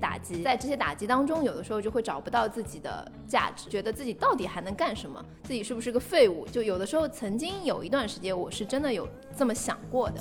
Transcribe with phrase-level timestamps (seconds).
[0.00, 6.46] 些打击，在这些打击当中，有的时候就会找不到自己的价值，觉得自己到底还能干什么，自己是不是个废物？
[6.46, 10.20] 就有的时候，曾经有一段时间，我是真的有这么想过的。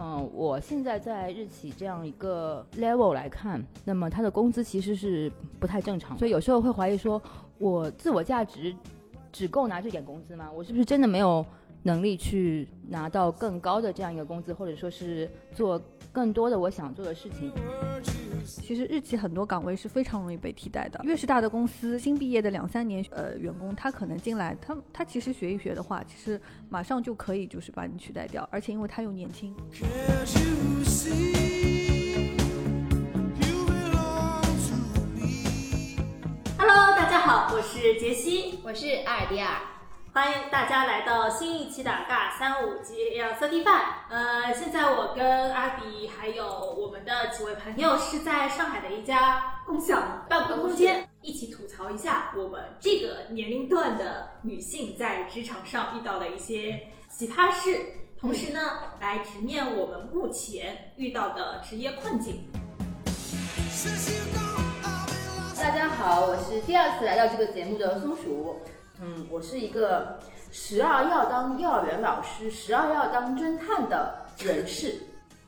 [0.00, 5.30] 嗯，我现在在日企这样一个 level 来看，那么他的工资其实是
[5.60, 7.20] 不太正常，所以有时候会怀疑说，
[7.58, 8.74] 我自我价值
[9.32, 10.50] 只够拿这点工资吗？
[10.54, 11.44] 我是不是真的没有
[11.82, 15.80] 能力去拿到更高的这样一个工资，或者说是做
[16.12, 17.52] 更多的我想做的事情？
[18.44, 21.00] 其实日企很多岗位是非常容易被替代的。
[21.04, 29.54] 越是大的公司，新毕业的两三年呃员工，他可能进来，他他其实学一学的话，其实马上就可以就是把你取代掉，而且因为他又年轻。
[36.56, 39.60] Hello，大家好，我是杰西，我是阿尔迪尔，
[40.18, 43.84] 欢迎大家来到新一期的尬三五 G L Thirty Five。
[44.10, 57.78] 呃，现在我跟阿迪还有我们的几位朋友是在上海的一家共享办公空间，一起吐槽一下我们这个年龄段的女性在职场上遇到的一些奇葩事，
[58.20, 58.58] 同时呢，
[59.00, 62.44] 来直面我们目前遇到的职业困境。
[65.56, 68.60] 大家好，我是第二次来到这个节目的松鼠。
[69.00, 70.18] 嗯，我是一个
[70.50, 75.00] 时而要当幼儿园老师，时而要当侦探的人士。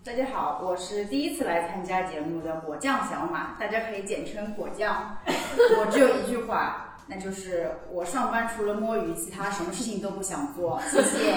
[0.05, 5.17] 大家好，我是第一次来参加节目的果酱小马，大家可以简称果酱。
[5.27, 10.81] 我只有一句话，那就是我上班除了摸鱼，其他什么事情都不想做。
[10.89, 11.35] 谢谢。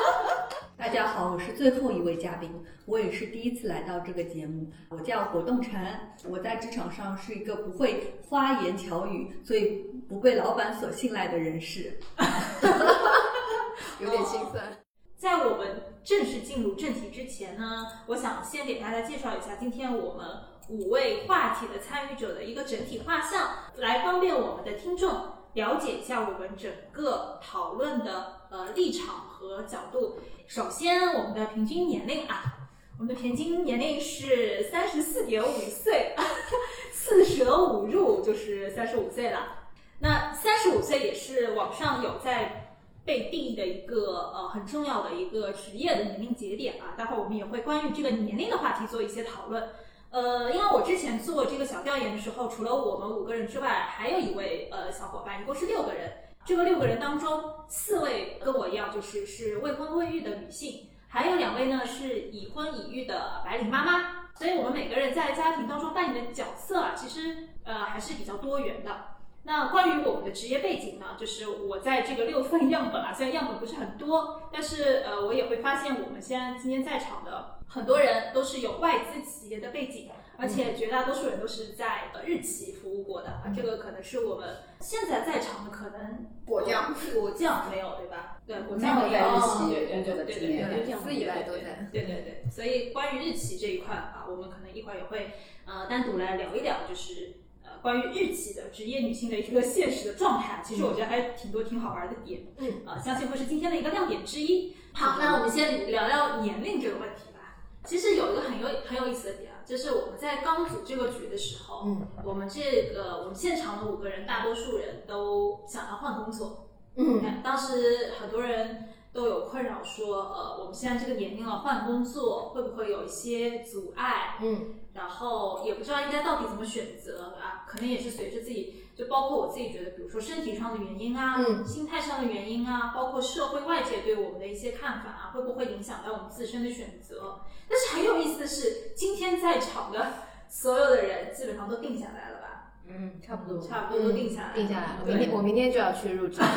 [0.76, 2.52] 大家好，我是最后一位嘉宾，
[2.84, 4.70] 我也是第一次来到这个节目。
[4.90, 5.80] 我叫果冻晨，
[6.28, 12.00] 我在职场上是一个不会花言巧语，所以不被老板所信赖的人士。
[14.00, 14.78] 有点心酸。
[15.16, 20.26] 在我们正式进入正题之前呢，我想先给大家介绍一下今天我们
[20.68, 25.10] 五位话题的参与者的一个整体画像，来方便我们的听众
[25.54, 30.20] 了解一下我们整个讨论的呃立场和角度。
[30.46, 32.68] 首先，我们的平均年龄啊，
[32.98, 36.14] 我们的平均年龄是三十四点五岁，
[36.94, 39.57] 四舍五入就是三十五岁了。
[40.00, 46.94] 那三十五岁也是网上有在被定义的一个呃很重要的一个职业的年龄节点啊。
[46.96, 49.70] 待会儿我们也会关于这个年龄的话题做一些讨论。
[50.10, 56.12] 呃，因为我之前做这个小调研的时候，除了我们五个人之外，还有一位呃小伙伴，一共是六个人。
[56.46, 64.30] 这个六个人当中，四位跟我一样，就是是未婚未育的女性，还有两位呢是已婚已育的白领妈妈。
[64.34, 69.17] 所以我们每个人在家庭当中扮演的角色啊，其实呃还是比较多元的。
[69.48, 88.36] 那关于我们的职业背景呢，就是我在这个六份样本啊，虽然样本不是很多，但是呃我也会发现我们现在今天在场的很多人都是有外资企业的背景，而且绝大多数人都是在呃日企服务过的啊，这个可能是我们现在在场的可能果酱，果酱没有对吧？
[88.46, 90.68] 对，果没有在日企哦工作的对经验。
[90.68, 91.88] 对对对，自以为都在。
[91.90, 95.32] 对对对，所以关于日企这一块啊，我们可能一会儿也会
[95.64, 97.32] 呃单独来聊一聊，就是
[97.70, 100.62] 呃关于日企的职业女性的一个现实的状态。
[100.64, 104.74] 其实我觉得还挺多挺好玩的点，嗯，啊，相信会是今天的一个亮点之一。
[104.92, 107.62] 好，那我们先聊聊年龄这个问题吧。
[107.84, 112.60] 其实有一个很有很有意思的点啊，就是我们在刚组这个局的时候，嗯，我们这
[112.92, 124.36] 个我们现场的五个人，大多数人都想要换工作，嗯，当时很多人都有困扰说，呃，我们现在这个年龄了，换工作会不会有一些阻碍？
[124.40, 137.40] 嗯，然后也不知道应该到底怎么选择啊，可能也是随着自己，就包括我自己觉得，比如说身体上的原因啊，嗯心态上的原因啊，包括社会外界对我们的一些看法啊，会不会影响到我们自身的选择？
[137.68, 140.12] 但是很有意思的是，今天在场的
[140.48, 142.44] 所有的人基本上都定下来了吧？
[142.86, 143.60] 嗯，差不多。
[143.60, 145.04] 差不多都定下来了，定下来了。
[145.04, 146.40] 明天我明天就要去入职。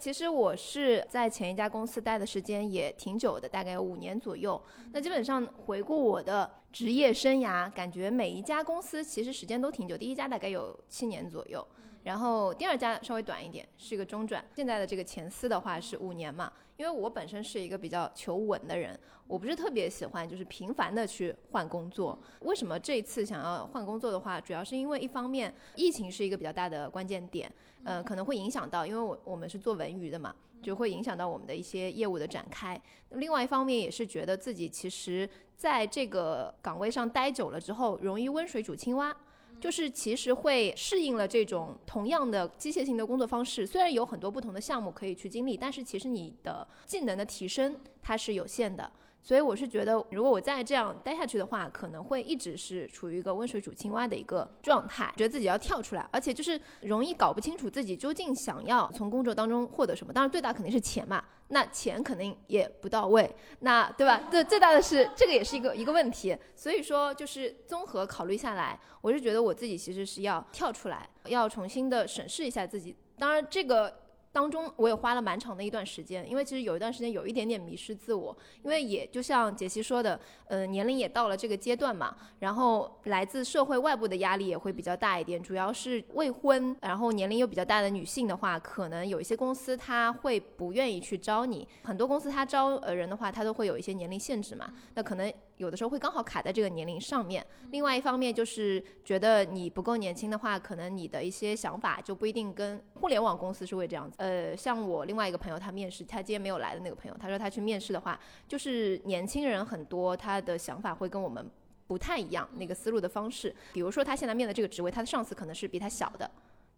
[0.00, 4.60] 其实我是在前一家公司待的时间也挺久的，大概有五年左右。
[4.92, 9.98] 那基本上回顾我的职业生涯，感觉每一家公司其实时间都挺久。
[9.98, 11.64] 第一家大概有七年左右，
[12.02, 14.42] 然后第二家稍微短一点，是一个中转。
[14.56, 16.50] 现在的这个前司的话是五年嘛，
[16.80, 22.18] 因为我本身是一个比较求稳的人，我不是特别喜欢就是频繁的去换工作。
[22.40, 27.52] 为什么这一次想要换工作的话，主要是因为一方面疫情是一个比较大的关键点，
[27.84, 32.80] 呃，可能会影响到，因为我我们是做文娱的嘛，就会影响到我们的一些业务的展开。
[33.10, 39.14] 另外一方面也是觉得自己其实在这个岗位上待久了之后，容易温水煮青蛙。
[39.60, 48.90] 就是其实会适应了这种同样的机械性的工作方式，虽然有很多不同的项目可以去经历，但是其实你的技能的提升它是有限的。
[49.22, 60.12] 所以我是觉得，如果我再这样待下去的话，可能会一直是处于一个温水煮青蛙的一个状态，觉得自己要跳出来，而且就是容易搞不清楚自己究竟想要从工作当中获得什么。
[60.12, 63.30] 当然，最大肯定是钱嘛，那钱肯定也不到位，
[63.60, 64.22] 那对吧？
[64.32, 66.36] 这，最大的是这个也是一个一个问题。
[66.56, 72.96] 所以说，就是综合考虑下来，我是觉得我自己其实是要跳出来，要重新的审视一下自己。
[73.18, 73.94] 当然，这个。
[74.32, 95.32] 当中我也花了蛮长的一段时间，因为其实有一段时间有一点点迷失自我，因为也就像杰西说的，呃，年龄也到了这个阶段嘛，然后来自社会外部的压力也会比较大一点，主要是未婚，然后年龄又比较大的女性的话，可能有一些公司他会不愿意去招你，很多公司他招呃人的话，他都会有一些年龄限制嘛，那可能。
[95.60, 104.16] 有的时候会刚好卡在这个年龄上面，另外一方面就是觉得你不够年轻的话，可能你的一些想法就不一定跟互联网公司是会这样子。
[104.20, 108.18] 呃，像我另外一个朋友，他面试，他今天没有来的那个朋友，他说他去面试的话，
[108.48, 111.46] 就是年轻人很多，他的想法会跟我们
[111.86, 113.54] 不太一样，那个思路的方式。
[113.74, 116.30] 比如说他现在面的这个职位，他的上司可能是比他小的，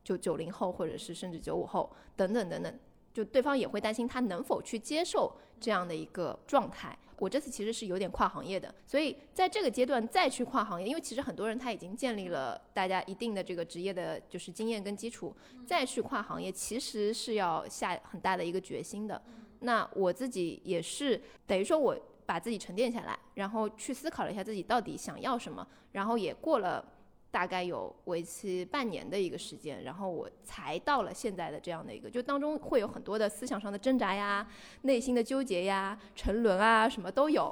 [0.02, 2.78] 就九零后或者是甚至九五后等等等等，
[3.14, 6.98] 就对方也会担心他能否去接受这样的一个状态。
[7.22, 15.32] 我这次其实是有点跨行业的，所以在这个阶段再去跨行业，因为其实很多人他已经建立了大家一定的这个职业的就是经验跟基础，
[15.64, 19.22] 再去跨行业其实是要下很大的一个决心的。
[19.60, 21.96] 那我自己也是等于说我
[22.26, 26.84] 把自己沉淀下来，然后去思考了一下自己到底想要什么，然后也过了。
[27.32, 34.46] 大概有为期半年的一个时间，然后我才到了现在的这样的一个，就当中会有很多的思想上的挣扎呀，
[34.82, 37.46] 内心的纠结呀，沉沦啊，什么都有。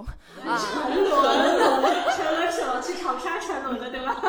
[0.45, 1.11] 啊，沉沦，
[2.15, 2.81] 沉沦什么？
[2.83, 4.15] 去长沙沉沦的，对吧？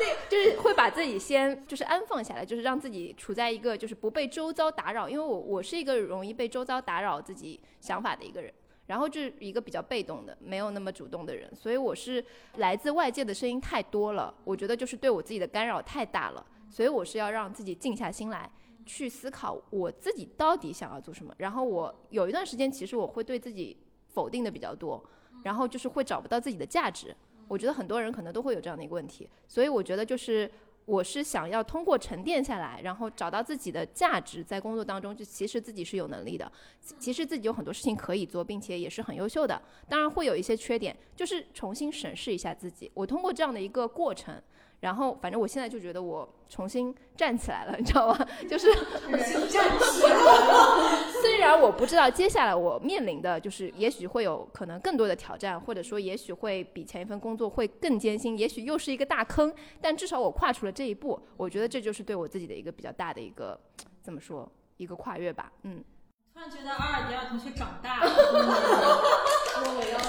[0.00, 8.52] 那就是会把自己先就是安放下来，就是让自己处在一个就是不被周遭打扰，因为我我是一个容易被周遭打扰自己想法的一个人。
[8.90, 12.22] 然后就是一个比较被动的，没有那么主动的人，所以我是
[12.56, 18.50] 来自外界的声音太多了，我觉得就是对我自己的干扰太大了，所以我是要让自己静下心来，
[18.84, 21.32] 去思考我自己到底想要做什么。
[21.38, 23.76] 然后我有一段时间，其实我会对自己
[24.08, 25.00] 否定的比较多，
[25.44, 27.14] 然后就是会找不到自己的价值。
[27.46, 30.50] 我觉得很多人可能都会有这样的一个问题，所以我觉得就是。
[30.84, 36.50] 我是想要通过沉淀下来，然后找到自己的价值，在工作当中，就其实自己是有能力的，
[36.98, 39.60] 其实自己有很多事情可以做，并且也是很优秀的。
[39.88, 42.90] 当然会有一些缺点，就是重新审视一下自己。
[42.94, 44.40] 我通过这样的一个过程。
[44.80, 48.26] 然后，反正我现在就觉得我重新站起来了，你知道吗？
[48.48, 51.12] 就是重新站起来了。
[51.20, 59.54] 虽然我不知道接下来我面临的就是，也许会有可能更多的挑战，或者说也许会比前一份工作会更艰辛，也许又是一个大坑。
[59.82, 63.60] 但至少我跨出了这一步，我觉得这就是对我自己的一个比较大的一个
[64.02, 65.52] 怎么说一个跨越吧。
[65.64, 65.84] 嗯。
[66.32, 68.10] 突然觉得阿尔迪亚同学长大了。
[69.60, 70.00] 我要。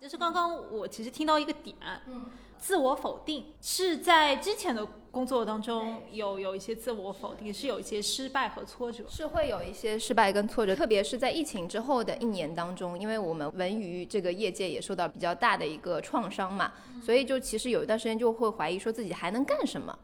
[0.00, 1.74] 就是刚刚我其实听到一个点，
[2.08, 2.26] 嗯，
[2.64, 3.44] 自我否定。
[3.60, 19.98] 是在之前的工作当中有有一些自我否定，是有一些失败和挫折，是会有一些失败跟挫折，特别是在疫情之后的一年当中，因为我们文娱这个业界也受到比较大的一个创伤嘛，所以就其实有一段时间就会怀疑说自己还能干什么，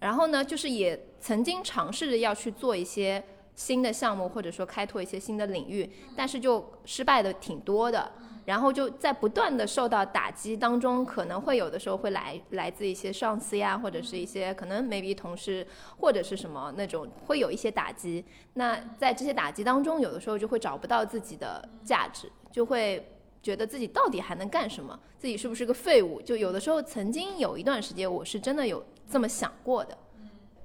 [0.00, 3.22] 然后呢，就是也曾经尝试着要去做一些
[3.54, 8.10] 新的项目，或者说开拓一些新的领域，但是就失败的挺多的。
[8.44, 15.66] 然后就在不断的受到打击当中，可能会有的时候会来来自一些上司呀，或者是一些可能 maybe 同事
[15.98, 18.24] 或者是什么那种会有一些打击。
[18.54, 23.10] 那在这些打击当中，有的时候就会找不到自己的价值，就会
[23.42, 26.20] 觉得自己到底还能干什么，自己是不是个废物？
[26.20, 29.96] 就有的时候曾经有一段时间，我是真的有这么想过的。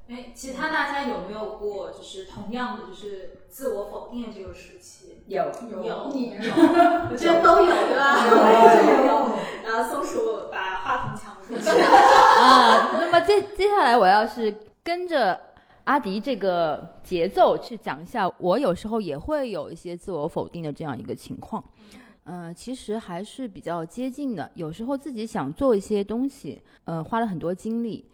[0.09, 4.98] 哎，其他大家有没有过就是同样的就是自我否定的这个时期？
[5.29, 5.93] 有有有，
[7.11, 8.25] 我觉得都有对吧？
[9.05, 9.09] 有。
[9.63, 11.69] 然后松鼠把话筒抢过去。
[11.79, 15.39] 啊，那么接接下来我要是跟着
[15.83, 21.63] 阿迪这个节奏去讲一下，我有时候也会有一些自我否定的这样一个情况。
[22.25, 24.49] 嗯，其实还是比较接近的。
[24.55, 28.09] 有时候自己想做一些东西，嗯，花了很多精力，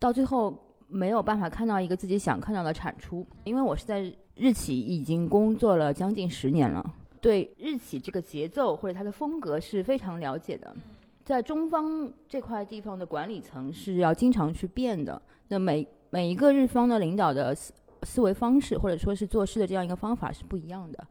[0.00, 0.52] 到最后。
[0.88, 6.84] 没有办法看到一个自己想看到的产出，因为我是在日企已经工作了将近十年了，
[7.20, 10.74] 对日企这个节奏或者它的风格是非常了解的。
[11.24, 17.72] 在中方这块地方的管理层是要经常去变的，那每每一个日方的领导的思
[18.02, 21.06] 思维方式或者说是做事的这样一个方法是不一样的。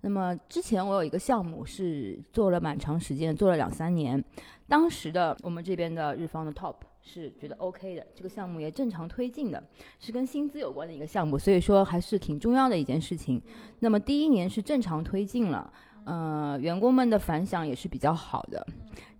[0.00, 4.24] 那么之前我有一个项目是做了蛮长时间，做了两三年，
[4.66, 6.76] 当时的我们这边的日方的 top
[7.12, 9.60] 是觉得 OK 的，这个项目也正常推进的，
[9.98, 13.42] 是跟薪资有关的一个项目，所以说还是挺重要的一件事情。
[13.80, 15.72] 那么第一年是正常推进了，
[16.04, 18.64] 呃，员工们的反响也是比较好的。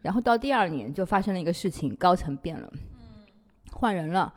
[0.02, 2.72] 然后到第二年就发生了一个事情，高层变了，
[3.72, 4.32] 换人了。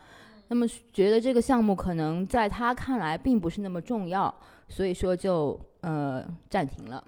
[0.48, 4.33] 那么觉得这个项目可能在他看来并不是那么重要，
[4.67, 7.03] 所以说就呃暂停了。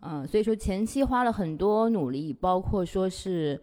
[0.00, 3.60] 嗯，所以说前期花了很多努力，包括说是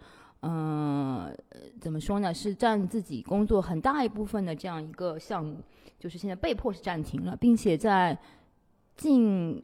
[0.47, 1.35] 嗯
[1.81, 5.57] 怎么说呢，是占自己工作很大一部分的这样一个项目，
[5.99, 8.15] 就是现在被迫是暂停了，并且在
[8.95, 9.59] 近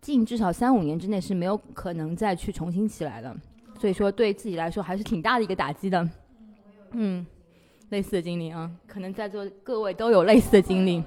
[0.00, 3.34] 近至少三五年之内是没有可能再去重新起来的。
[3.78, 6.10] 所以说对自己来说还是挺大的一个打击的。
[6.90, 7.24] 嗯。
[7.90, 11.04] 类似的经历啊，可能在座各位都有类似的经历。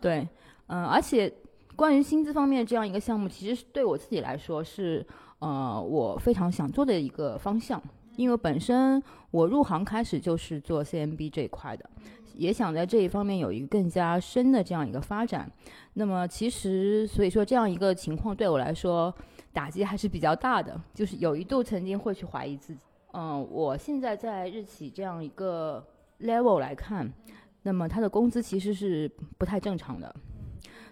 [0.00, 0.26] 对，
[0.68, 1.30] 嗯，而且
[1.76, 5.04] 关于薪资方面这样一个项目，其实对我自己来说是
[5.40, 7.82] 呃我非常想做的一个方向，
[8.20, 11.88] 因为本身我入行开始就是做 CMB 这一块的，
[12.34, 15.50] 也想在这一方面有一个更加深的这样一个发展。
[15.94, 19.14] 那么其实所以说这样一个情况对我来说
[19.54, 22.82] 打击还是比较大的，就是有一度曾经会去怀疑自己。
[23.12, 25.82] 嗯，我现在在日企这样一个
[26.20, 27.10] level 来看，
[27.62, 30.14] 那么他的工资其实是不太正常的，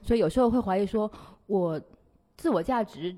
[0.00, 1.10] 所以有时候会怀疑说，
[1.46, 1.78] 我
[2.38, 3.14] 自我价值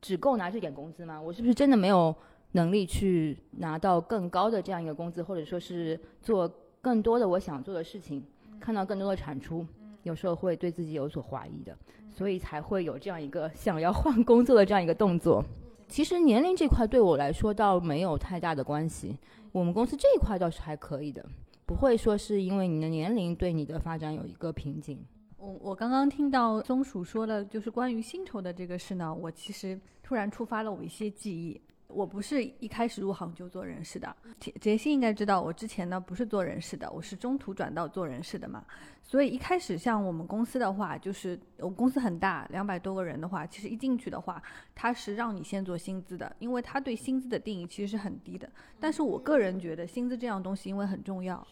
[0.00, 1.20] 只够拿这点工资吗？
[1.20, 2.14] 我是不是真的没有
[2.52, 6.50] 能力去拿到更高的这样一个工资，或者说是做
[6.80, 8.22] 更多的我想做的事情，
[8.58, 9.66] 看到更多的产出？
[10.04, 11.76] 有时候会对自己有所怀疑的，
[12.12, 15.44] 所以才会有这样一个想要换工作的这样一个动作。
[15.88, 19.18] 其实年龄这块对我来说倒没有太大的关系，
[19.52, 21.24] 我们公司这一块倒是还可以的，
[21.66, 25.04] 不会说是因为你的年龄对你的发展有一个瓶颈。
[25.36, 31.60] 我我刚刚听到松鼠说的，就是关于薪酬的这个事呢，我其实突然触发了我一些记忆。
[31.88, 38.62] 我不是一开始入行就做人事的，杰杰西应该知道，我之前呢不是做人事的，我是中途转到做人事的嘛。
[39.02, 44.40] 所以一开始像我们公司的话，就是我公司很大，两百多个人的话，其实一进去的话，
[44.74, 48.46] 他是让你先做薪资的，因为他对薪资的定义其实是很低的。
[48.78, 51.44] 但是我个人觉得薪资这样东西因为很重要，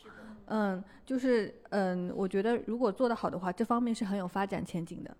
[0.48, 5.16] 嗯，就是嗯，我觉得如果做得好的话，这方面是很有发展前景的。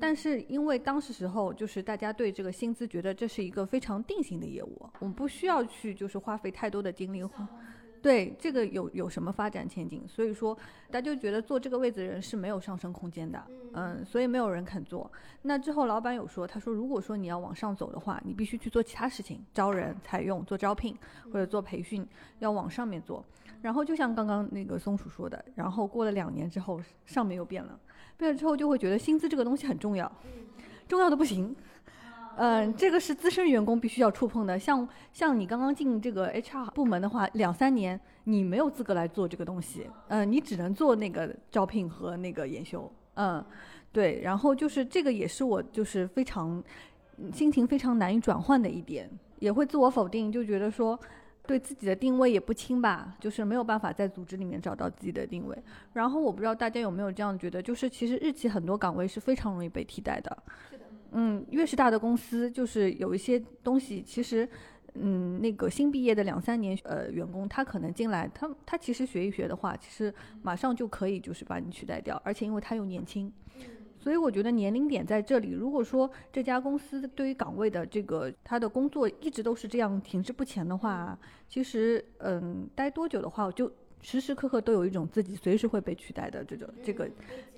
[0.00, 7.22] 但是因为当时时候就是大家对这个薪资觉得这是一个非常定型的业务，我们不需要去就是花费太多的精力，
[8.00, 10.06] 对这个有有什么发展前景？
[10.06, 10.56] 所以说
[10.88, 15.10] 大家就觉得坐这个位置的人是没有上升空间的，嗯，所以没有人肯做。
[15.42, 22.06] 那之后老板有说，他说如果说你要往上走的话，你必须去做其他事情，招人、采用、做招聘或者做培训，
[22.38, 23.24] 要往上面做。
[23.60, 27.76] 然后就像刚刚那个松鼠说的，然后过了两年之后，上面又变了。
[28.18, 30.10] 变了之后就会觉得薪资这个东西很重要，
[30.88, 31.54] 重要的不行。
[32.36, 34.58] 嗯，这个是资深员工必须要触碰的。
[34.58, 39.88] 像像你刚刚进这个 HR 部门的话，两三年你没有资格来做这个东西。
[40.08, 42.90] 嗯，你只能做那个招聘和那个研修。
[43.14, 43.44] 嗯，
[43.92, 44.20] 对。
[44.22, 46.62] 然后就是这个也是我就是非常
[47.32, 49.08] 心情非常难以转换的一点，
[49.38, 50.98] 也会自我否定，就觉得说。
[51.48, 55.56] 对自己的定位也不清吧，就是没有办法在组织里面找到自己的定位。
[55.94, 60.42] 然后我不知道大家有没有这样觉得，就是其实日企很多岗位是非常容易被替代的。
[60.70, 60.84] 是的。
[61.12, 64.46] 嗯，越是大的公司，就是有一些东西，其实，
[64.92, 70.12] 嗯，那个新毕业的两三年呃员工，他可能进来，他他其实学一学的话，其实
[70.42, 73.32] 马上就可以就是把你取代掉，而且因为他又年轻。
[74.08, 75.50] 所以我觉得年龄点在这里。
[75.50, 87.10] 如果说这家公司对于岗位的这个他的工作一直都是这样停滞不前的话，其实嗯，待多久的话，我就时时刻刻都有一种自己随时会被取代的这种这个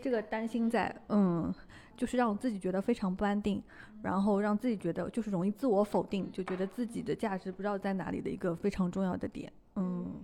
[0.02, 1.54] 这个担心在，嗯，
[1.96, 3.62] 就是让自己觉得非常不安定，
[4.02, 10.14] 然后让自己觉得就是容易自我否定，就觉得自己的价值不知道在哪里的一个非常重要的点，嗯，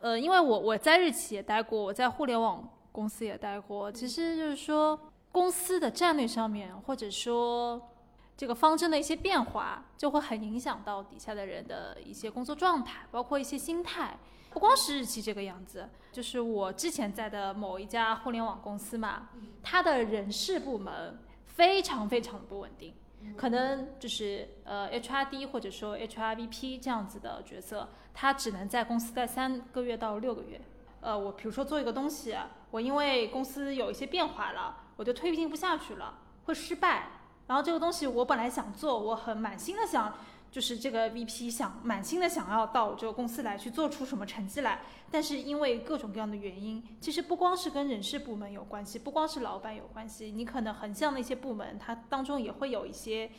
[0.00, 4.98] 呃，因为我我在日企也待过，我在互联网公司也待过，其实就是说。
[5.36, 7.90] 公司的战略上面，或者说
[8.38, 14.16] 这个方针的一些变化，就会很影响到底下的人的一些工作状态，包括一些心态。
[14.48, 19.28] 不光是日期这个样子，就是我之前在的某一家互联网公司嘛，
[19.62, 22.94] 它的人事部门非常非常的不稳定，
[23.36, 30.58] 可能就是呃 HRD 或者说 HRVP 这样子的角色，他只能在公司待三个月到六个月。
[31.02, 32.34] 呃，我比如说做一个东西，
[32.70, 34.84] 我因为公司有一些变化了。
[34.96, 37.10] 我就推进不下去了，会失败。
[37.46, 40.14] 然后这个东西我本来想做，我很满心的想
[40.50, 53.30] 就是这个 VP 想满心的想要到这个公司来去做出什么成绩来，但是因为各种各样的原因，其实不光是跟人事部门有关系，不光是老板有关系，你可能横向的一些部门，它当中也会有一些，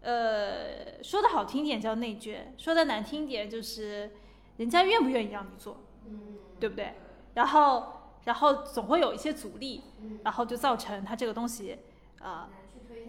[0.00, 4.10] 呃，说的好听点叫内卷，说的难听点就是
[4.56, 5.76] 人家愿不愿意让你做，
[6.58, 6.94] 对不对？
[7.34, 9.82] 然后，然后总会有一些阻力，
[10.22, 11.78] 然后就造成它这个东西，
[12.20, 12.48] 呃，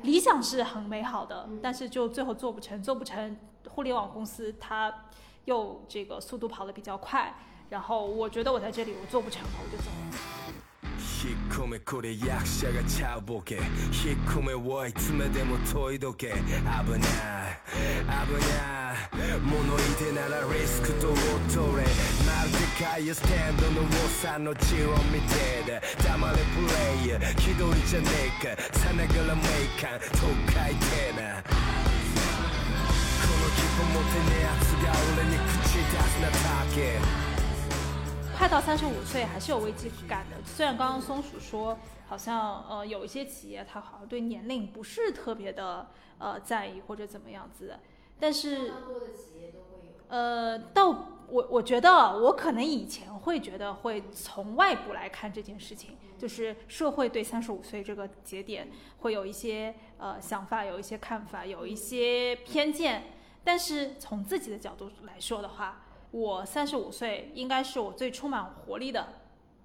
[0.04, 3.38] 理想是很美好的，但是就最后做不成，做不成。
[3.68, 4.94] 互联网公司它
[5.46, 7.36] 又这个速度跑得比较快，
[7.70, 10.45] 然后我觉得我在这里我做不成了，我就走了。
[11.26, 13.56] 引っ込めこれ役者がちゃうボケ。
[13.56, 13.64] 引っ
[14.30, 16.28] 込めはいつまでも研いどけ。
[16.28, 16.42] 危ない。
[16.62, 17.04] 危ない。
[19.42, 21.16] 物言い手ならリスクとを
[21.50, 21.82] 取れ。
[22.30, 23.92] まるでかいスタンドのウォー
[24.22, 26.70] サーの血を見てで黙れプレ
[27.06, 27.36] イヤー。
[27.38, 28.08] 気取りじゃね
[28.46, 28.62] えか。
[28.78, 29.44] さながらメイ
[29.82, 30.46] カンと書いて
[31.18, 31.50] なこ
[33.34, 37.02] の気分持てねえやつが俺に口出すなターゲ
[38.38, 40.36] 快到三十五岁还是有危机感的。
[40.46, 45.88] 虽然刚刚松鼠说，好像呃有一些企业它好像对年龄不是特别的
[46.20, 47.80] 呃在意或者怎么样子的，
[48.20, 48.74] 但是
[50.10, 50.90] 呃，到
[51.30, 51.90] 我我觉得
[52.20, 63.06] 我可能以前会觉得会从外部来看这件事情，就是社会对三十五岁这个节点会有一些呃想法，有一些看法，有一些偏见。
[63.46, 65.85] 但是从自己的角度来说的话，
[66.16, 69.06] 我三十五岁应该是我最充满活力的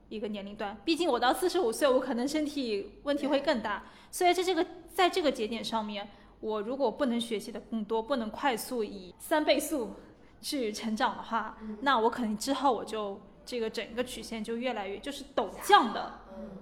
[0.08, 0.76] 一个年龄段。
[0.84, 3.84] 毕竟我到四十五岁，我可能身体问题会更大。
[4.10, 6.08] 所以在这个在这个节点上面，
[6.40, 9.92] 我如果不能学习的更多，不能快速以三倍速
[10.40, 16.12] 去成长的话，那我可能之后我就这个整个曲线就越来越就是陡降的。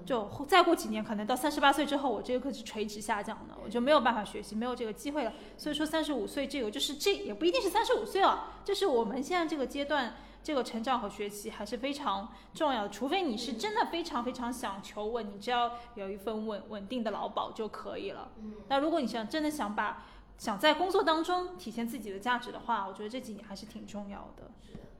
[0.04, 5.32] 就再过几年，可能到三十八岁之后，我这个课是垂直下降的，我就没有办法学习，没有这个机会了。
[5.56, 12.88] 所以说，三十五岁这个就是这也不一定是三十五岁啊，就是我们现在这个阶段，这个成长和学习还是非常重要的。
[12.88, 18.30] 除非你是真的非常非常想求稳，你只要有一份稳稳定的劳保就可以了。
[18.68, 20.06] 那如果你想真的想把
[20.38, 24.50] 想在工作当中体现自己的价值的话，我觉得这几年还是挺重要的。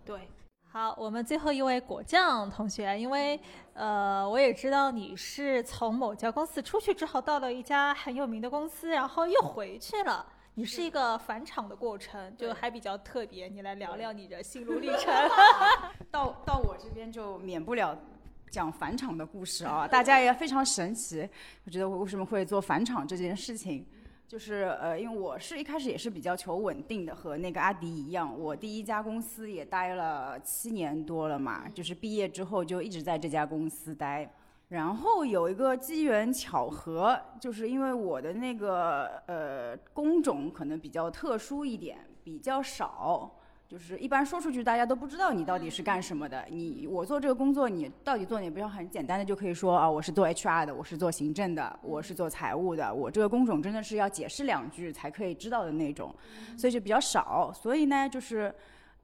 [0.05, 0.29] 对。
[0.70, 3.40] 好，我们最后一位果酱同学，因为
[3.72, 10.26] 呃，我也知道你是从某家公司出去之后，到了一家很有名的公司，然后又回去了。
[10.54, 13.48] 你是一个返场的过程，就还比较特别。
[13.48, 15.11] 你来聊聊你的心路历程。
[16.12, 17.96] 到到我这边就免不了
[18.50, 21.26] 讲返场的故事啊，大家也非常神奇。
[21.64, 23.87] 我觉得我为什么会做返场这件事情？
[24.29, 34.31] 就是呃，因为我是一开始也是比较求稳定的，和那个阿迪一样，我第一家公司也待了七年多了嘛，就是毕业之后就一直在这家公司待。
[34.69, 43.35] 然后有一个机缘巧合，就是因为我的那个呃工种可能比较特殊一点，比较少。
[43.68, 46.42] 就是一般说出去，大家都不知道你到底是干什么的。
[46.48, 52.92] 你我做这个工作，你到底做你不要很简单的就可以说啊，我是做 HR 的，我是做行政的，我是做财务的。
[52.94, 56.14] 我这个工种真的是要解释两句才可以知道的那种，
[56.57, 57.52] 所以就比较少。
[57.52, 58.50] 所以呢，就是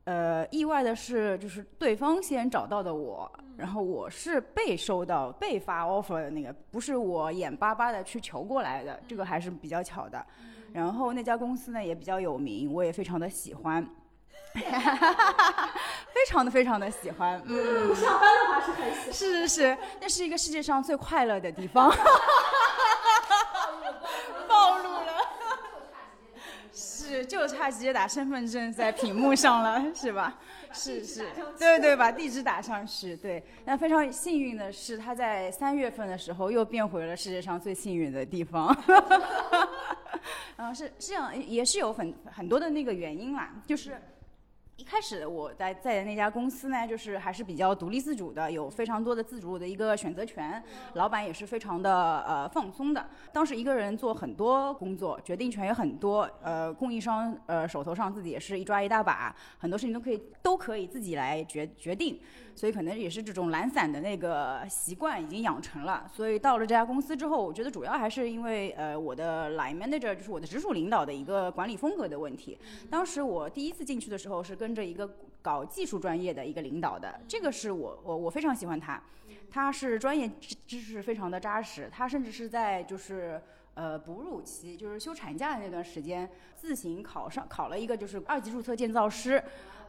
[0.04, 10.24] 呃，意外的是，就是对方先找到的我，然后我是被收到、被发 offer 的那个，不是我眼巴巴的去求过来的，这个还是比较巧的。
[10.72, 13.86] 然后那家公司呢也比较有名，我也非常的喜欢。
[16.14, 21.90] 非常的非常的喜欢，嗯，上班的话是很喜欢，是是是，那是一个世界上最快乐的地方，
[24.48, 25.12] 暴露了，
[26.72, 30.38] 是就差直接打身份证在屏幕上了，是吧？
[30.72, 33.44] 是是，对对，把地址打上去，对。
[33.64, 38.76] 那非常幸运的是，他在三月份的时候又变回了世界上最幸运的地方。
[40.56, 44.00] 然后是这样，也是有很很多的那个原因啦，就是。
[44.76, 50.60] 一开始我在在的那家公司呢，就是还是比较独立自主的，有非常多的自主的一个选择权，
[50.94, 53.08] 老板也是非常的呃放松的。
[53.32, 62.20] 当时一个人做很多工作，决定权也很多，呃，供应商呃手头上自己也是一抓一大把，很多事情都可以都可以自己来决决定。
[62.54, 66.08] 所以可能也是这种懒散的那个习惯已经养成了。
[66.12, 72.56] 所以到了这家公司之后，我觉得主要还是因为呃我的 line manager 就是我的直属领导的一个管理风格的问题。
[72.88, 75.08] 当时我第一次进去的时候是跟着一个
[75.42, 79.02] 搞技术专业的一个领导的，这个是我我我非常喜欢他，
[79.50, 83.40] 他是专业知知识非常的扎实，他甚至是在就是
[83.74, 89.42] 呃哺乳期就是休产假的那段时间自行考上考了一个就是二级注册建造师。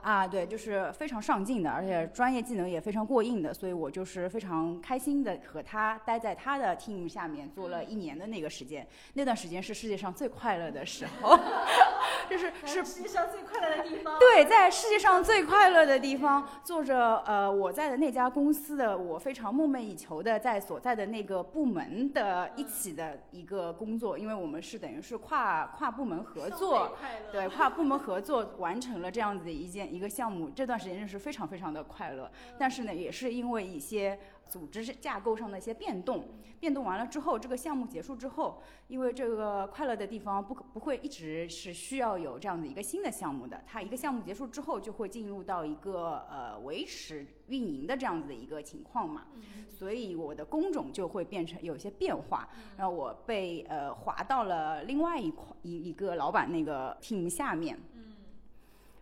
[0.06, 11.36] 啊，对，就是非常上进的，而且专业技能也非常过硬的，所以我就是非常开心的和他待在他的 team 下面做了一年的那个时间，那段时间是世界上最快乐的时候，
[12.30, 14.20] 就是是世界上最快乐的地方。
[14.20, 26.96] 对，在世界上最快乐的地方，做着呃我在的那家公司的我非常梦寐以求的在所在的那个部门的一起的一个工作，因为我们是等于是跨跨部门合作，
[27.32, 32.29] 对，跨部门合作完成了这样子的一件一个项目，这段时间真是非常非常的快乐。
[32.60, 36.25] 但是呢，也是因为一些组织架构上的一些变动，
[36.60, 49.23] 变动完了之后，这个项目结束之后，因为这个快乐的地方不可不会一直是需要有这样的一个新的项目的，它一个项目结束之后就会进入到一个呃维持运营的这样子的一个情况嘛，
[49.69, 57.77] 所以我的工种就会变成有些变化，然后我被呃划到了另外一块一一个老板那个 team 下面，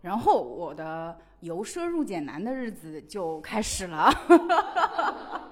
[0.04, 4.13] 然后我的由奢入俭难的日子就开始了。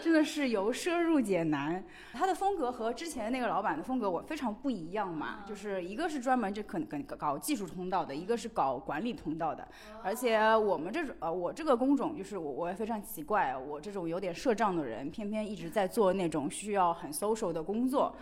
[0.00, 9.66] 真的是由奢入俭难，他的风格和之前那个老板的风格我非常不一样嘛，就是一个是专门这可能搞技术通道的，一个是搞管理通道的，
[10.02, 18.12] 而且我们这种呃我这个工种就是我我也非常奇怪，我这种有点社账的人，偏偏一直在做那种需要很 social 的工作。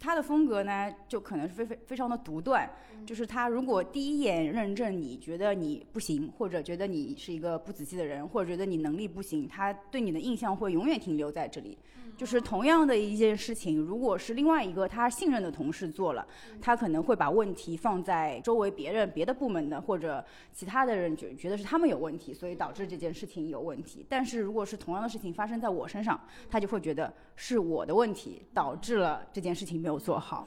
[0.00, 2.68] 他的风格呢，就可能是非非非常的独断，
[3.06, 11.78] 就是他如果第一眼认证你觉得你不行，或者觉得你是一个不仔细的人，或者觉得你能力不行，他对你的印象会永远停留在这里。
[12.16, 16.26] 就是同样的一件事情，如果是另外一个他信任的同事做了，
[16.60, 24.04] 他可能会把问题放在周围别人、别的部门的或者其他的人觉觉得是他们有问题，所以导致这件事情有问题。
[24.06, 30.46] 但是如果是同样的事情发生在我身上，他就会觉得是我的问题导致了这件事情没有做好。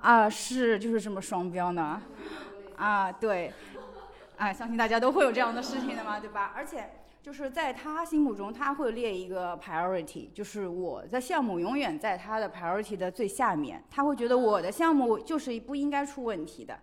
[0.00, 2.00] 啊，是就是这么双标呢？
[2.76, 3.52] 啊，对，
[4.36, 6.52] 啊，相信大家都会有这样的事情的嘛，对吧？
[6.54, 6.90] 而且。
[7.22, 13.84] 就是在他心目中，他会列一个 priority，就是我的项目永远在他的 priority 的最下面。
[13.90, 16.80] 他会觉得我的项目就是不应该出问题的，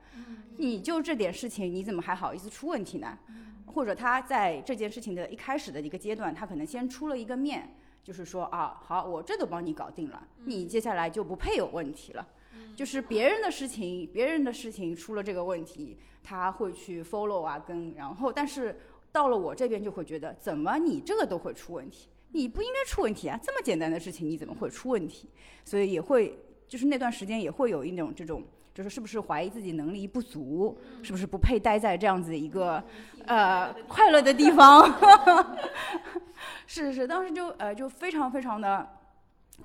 [0.57, 3.17] 你就这点事情，你怎么还好意思出问题呢？
[3.65, 7.73] 或者他在这件事情的一开始的一个阶段，他可能先出了一个面，
[8.07, 12.25] 就是说啊，好，我这都帮你搞定了，你接下来就不配有问题了。
[12.73, 18.79] 就是别人的事情，别人的事情出了这个问题，他会去 follow 啊，跟然后，但是。
[19.09, 22.07] 到了我这边就会觉得，怎么你这个都会出问题？
[22.33, 23.39] 你不应该出问题啊！
[23.41, 25.27] 这么简单的事情你怎么会出问题？
[25.65, 28.43] 所以也会，就是那段时间也会有一种这种，
[28.75, 32.83] 就是是不是怀疑自己能力不足，是不是不配待在这样子一个
[33.25, 34.83] 呃快乐的地方？
[36.77, 38.87] 是是，当时就呃就非常非常的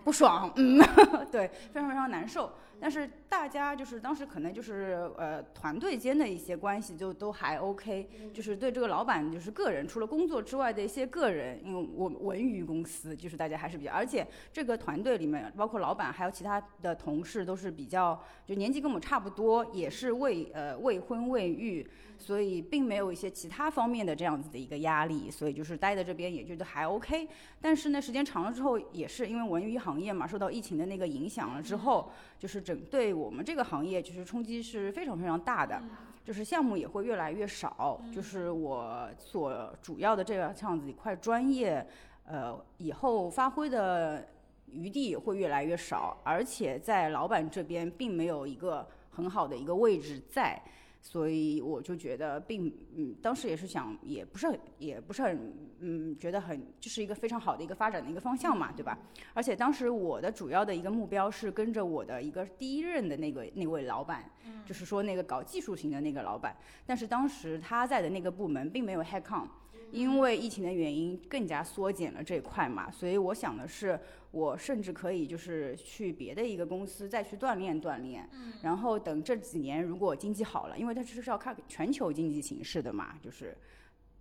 [0.02, 0.78] 不爽，嗯，
[1.30, 2.50] 对，非常非常难受。
[2.80, 21.88] 但是大家就是当时可能就是呃团队间的一些关系就都还 OK，就是对这个老板就是个人除了工作之外的一些个人，因为我文娱公司就是大家还是比较，而且这个团队里面包括老板还有其他的同事都是比较就年纪跟我们差不多，也是未呃未婚未育，
[22.22, 27.28] 所以并没有一些其他方面的这样子的一个压力，所以就是待在这边也觉得还 OK。
[27.60, 32.78] 但是呢时间长了之后也是因为文娱行业嘛受到疫情的那个影响了之后，就是整。
[32.90, 35.82] 对我们这个行业，就是冲击是非常非常大的，
[36.24, 41.84] 就是项目也会越来越少，就是我所主要的这个这样子一块专业，
[42.26, 44.28] 呃，以后发挥的
[44.66, 50.60] 余地也会越来越少，而且在老板这边并没有一个很好的一个位置在。
[51.04, 58.96] 所以我就觉得，并嗯，当时也是想，也不是很，也不是很，嗯，觉得很，就是一个非常好的一个发展的一个方向嘛，对吧？
[59.34, 64.30] 而且当时我的主要的一个目标是跟着我的一个第一任的那个那位老板，
[64.64, 69.48] 就是说那个搞技术型的那个老板，但是当时他在的那个部门并没有 headcount。
[69.90, 74.00] 因为疫情的原因，更加缩减了这一块嘛，所以我想的是，
[74.32, 78.28] 我甚至可以就是去别的一个公司再去锻炼锻炼，
[78.62, 83.56] 然后等这几年如果经济好了，因为它这是要看全球经济形势的嘛，就是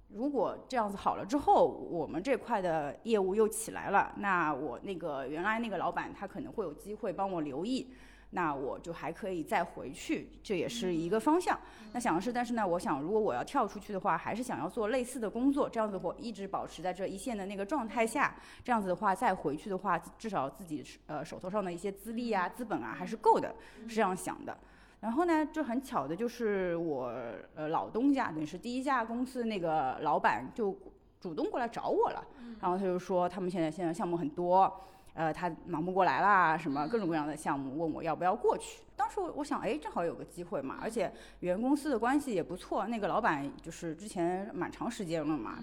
[0.10, 7.88] 如果这样子好了之后，我们这块的业务又起来了，那我那个原来那个老板他可能会有机会帮我留意。
[8.34, 11.60] 那我就还可以再回去，这也是一个方向。
[11.92, 23.54] 那想的是，但是呢，我想如果我要跳出去的话，还是想要做类似的工作，这样子我一直保持在这一线的那个状态下，这样子的话再回去的话，至少自己呃手头上的一些资历啊、资本啊还是够的，
[23.88, 24.58] 是这样想的。
[25.02, 27.12] 然后呢，就很巧的就是我
[27.54, 30.74] 呃老东家，等于是第一家公司那个老板就
[31.20, 32.26] 主动过来找我了，
[32.62, 34.82] 然后他就说他们现在现在项目很多。
[35.14, 38.80] 呃，他忙不过来啦，什么各种各样的项目，问我要不要过去。
[38.96, 45.58] 当时我我想，哎，正好有个机会嘛，而且原公司的关系也不错，那个老板就是之前蛮长时间了嘛，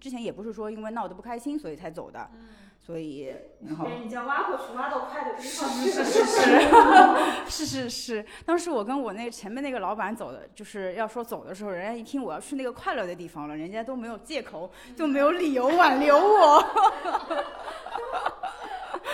[0.00, 2.30] 之前也不是说因为闹得不开心所以才走的，
[2.80, 3.34] 所以
[3.66, 6.04] 然后被人家挖过去，挖到快的地方去是了。
[6.04, 16.62] 是是 是是是，当时我跟我那前面那个老板走的，就是要说走的时候，人家一听我要去那个快乐的地方了，人家都没有借口，就没有理由挽留我。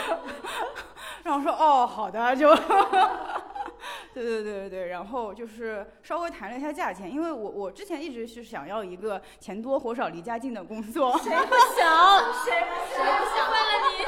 [1.24, 2.54] 然后说哦，好的，就，
[4.14, 12.18] 对对对对对，然后就是稍微谈了一下价钱，因为我我之前一直是想要一个钱多活少离家近的工作，谁不想？
[12.44, 13.50] 谁不想？
[13.50, 13.98] 为了你。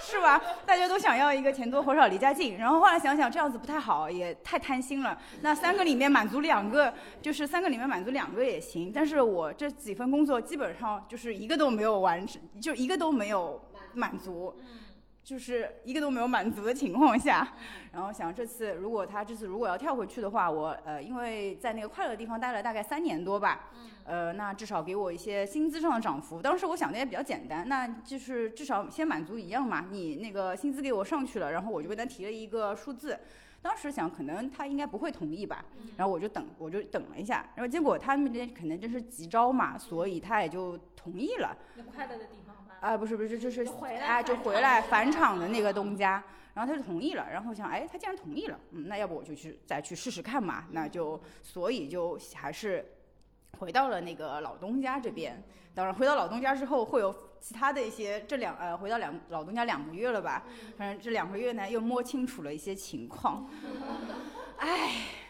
[0.00, 0.40] 是吧？
[0.66, 5.16] 大家都想要一个钱多活少离家近，然后后来想想这样子不太好，也太贪心了。
[5.40, 8.92] 那三个里面满足两个，就是三个里面满足两个也行。
[8.94, 13.60] 但是我这几份工作基本上就是一个都没有完成，就一个都没有
[13.94, 14.54] 满足。
[15.24, 17.54] 就是一个都没有满足的情况下，
[17.92, 23.70] 然后想这次如果他这次如果要跳回去的话，我呃因为在那个快乐的地方待了大概三年多吧，
[24.04, 26.42] 呃那至少给我一些薪资上的涨幅。
[26.42, 33.18] 当时我想的也比较简单，那就是至少先满足一样嘛，你那个薪资给我上去了，然后我就跟他提了一个数字。
[33.62, 35.64] 当时想可能他应该不会同意吧，
[35.96, 41.56] 然后我就等我就等了一下，然后结果他那边可能真是急招嘛，所以他也就同意了。
[41.76, 42.43] 那快乐的地。
[42.84, 52.84] 啊，不是不是，就是就回来哎，就回来返场的那个东家，然后他就同意了，然后想，哎，他既然同意了，嗯，那要不我就去再去试试看嘛，那就所以就还是
[53.58, 55.42] 回到了那个老东家这边。
[55.74, 60.44] 当然，回到老东家之后，会有其他的一些这两呃，回到两老东家两个月了吧，
[60.76, 63.48] 反正这两个月呢，又摸清楚了一些情况。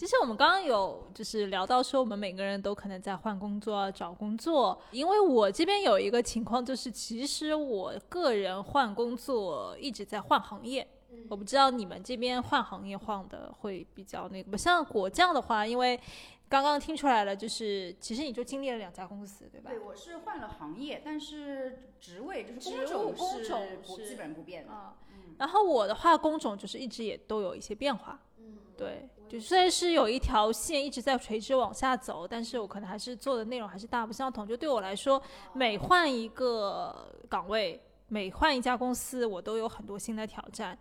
[0.00, 4.80] 其实我们刚刚有就是聊到说，我们每个人都可能在换工作、找工作。
[4.92, 10.88] 因为我这边有一个情况，就是其实我个人换工作一直在换行业。
[11.28, 16.00] 我不知道你们这边换行业换的会比较那个，不像果酱的话，因为
[16.48, 19.68] 刚刚听出来了，就是其实你就经历了两家公司，对吧？
[19.68, 24.72] 对，我是换了行业，但是职位就是工种是工种是基本不变的。
[24.72, 24.96] 啊，
[25.36, 28.18] 然后我的话，工种就是一直也都有一些变化。
[28.38, 34.44] 嗯对，就虽然是有一条线一直在垂直往下走，但是我可能还是做的内容还是大不相同。
[34.44, 40.76] 就对我来说，每换一个岗位，每换一家公司，我都有很多新的挑战。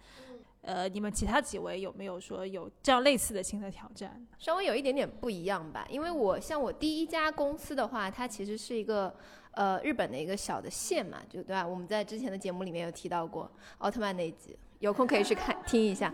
[0.62, 4.26] 呃，你们其他几位有没有说有这样类似的新的挑战？
[4.40, 9.16] 稍微有一点点不一样吧，因为我像我第一家公司的话，它其实是一个
[9.52, 11.66] 呃日本的一个小的县嘛，就对吧？
[11.66, 16.12] 我们在之前的节目里面有提到过奥特曼那一集，有空可以去看听一下。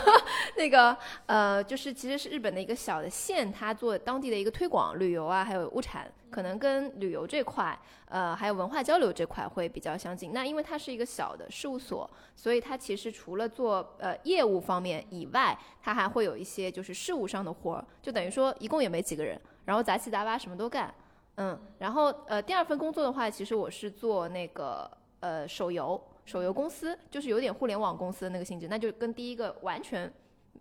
[0.56, 0.96] 那个
[1.26, 10.32] 呃，就是其实是日本的一个小的县，它做当地的一个推广旅游啊，还有物产，可能跟旅游这块，呃，还有文化交流这块会比较相近。
[10.34, 20.92] 那因为它是一个小的事务所，所以它其实除了做呃业务方面以外，它还会有一些就是事务上的活儿，就等于说一共也没几个人，然后杂七杂八什么都干。
[21.36, 25.98] 嗯，然后呃第二份工作的话，其实我是做那个呃手游。
[26.24, 30.10] 手游公司就是有点互联网公司的那个性质，那就跟第一个完全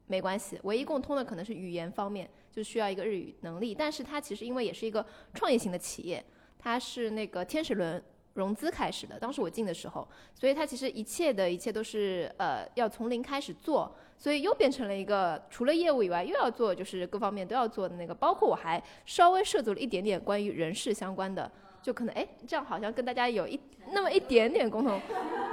[0.08, 0.60] 没关系。
[0.64, 3.74] 唯一共通的可能是语言方面，就需要一个日语能力。
[3.74, 6.24] 但是它其实因为也是一个创业型的企业，
[6.58, 9.20] 它是那个天使轮融资开始的。
[9.20, 21.50] 当时我进的时候，所以它其实一切的一切都是呃要从零开始做，所以又变成了一个除了业务以外又要做就是各方面都要做的那个，包括我还稍微涉足了一点点关于人事相关的。
[21.82, 23.60] 就可能哎，这样好像跟大家有一
[23.92, 25.02] 那么一点点共同，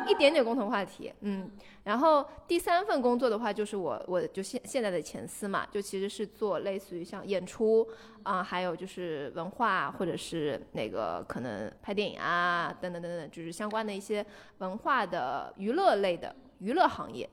[0.07, 1.51] 一点点共同话题，嗯。
[1.85, 7.89] 然后第三份工作的话，就是我我就现现在的前司嘛，就其实是做类似于像演出
[8.23, 14.25] 啊、还有就是文化或者是那个可能拍电影啊等等等等，就是相关的一些
[14.59, 17.29] 文化的娱乐类的娱乐行业。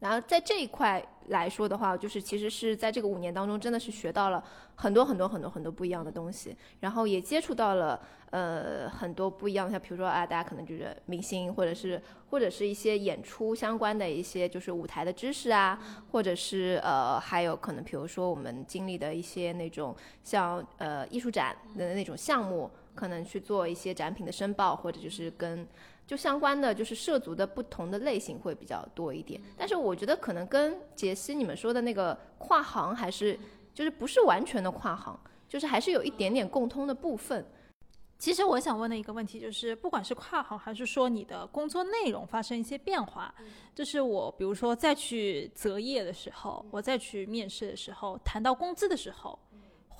[0.00, 4.42] 然后在这一块来说的话，就是其实是在这个五年当中，真的是学到了
[4.74, 15.78] 很多很多很多很多不一样的东西，然后也接触到了呃很多不一样的，像比如说啊，大家可能就是明星，或者是或者是一些演出相关的一些就是舞台的知识啊，
[16.10, 25.68] 或者是呃还有可能比如说我们经历的一些那种像呃艺术展的那种项目，可能去做一些展品的申报，或者就是跟。
[26.10, 33.38] 就相关的就是涉足的不同的类型会比较多一点，但是我觉得可能跟杰西你们说的那个跨行还是
[33.72, 35.16] 就是不是完全的跨行，
[35.48, 37.46] 就是还是有一点点共通的部分。
[38.18, 43.32] 其实我想问的一个问题就是，不管是跨行还是说你的工作内容发生一些变化，
[43.72, 49.38] 就是我比如说再去择业的时候，我再去面试的时候，谈到工资的时候，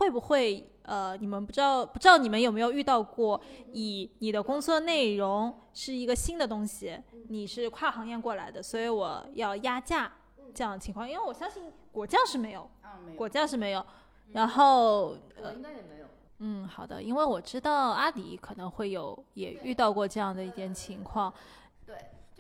[0.01, 3.39] 会不会呃，你们不知道不知道你们有没有遇到过，
[3.73, 10.11] 以你的工作内容是一个新的东西，你是跨行业过来的，所以我要压价
[10.55, 13.19] 这样的情况，因为我相信果酱是没有，啊，没有。
[13.19, 13.85] 果酱是没有，
[14.33, 16.07] 然后呃应该也没有。
[16.39, 21.31] 嗯，好的，因为我知道阿迪可能会有也遇到过这样的一件情况。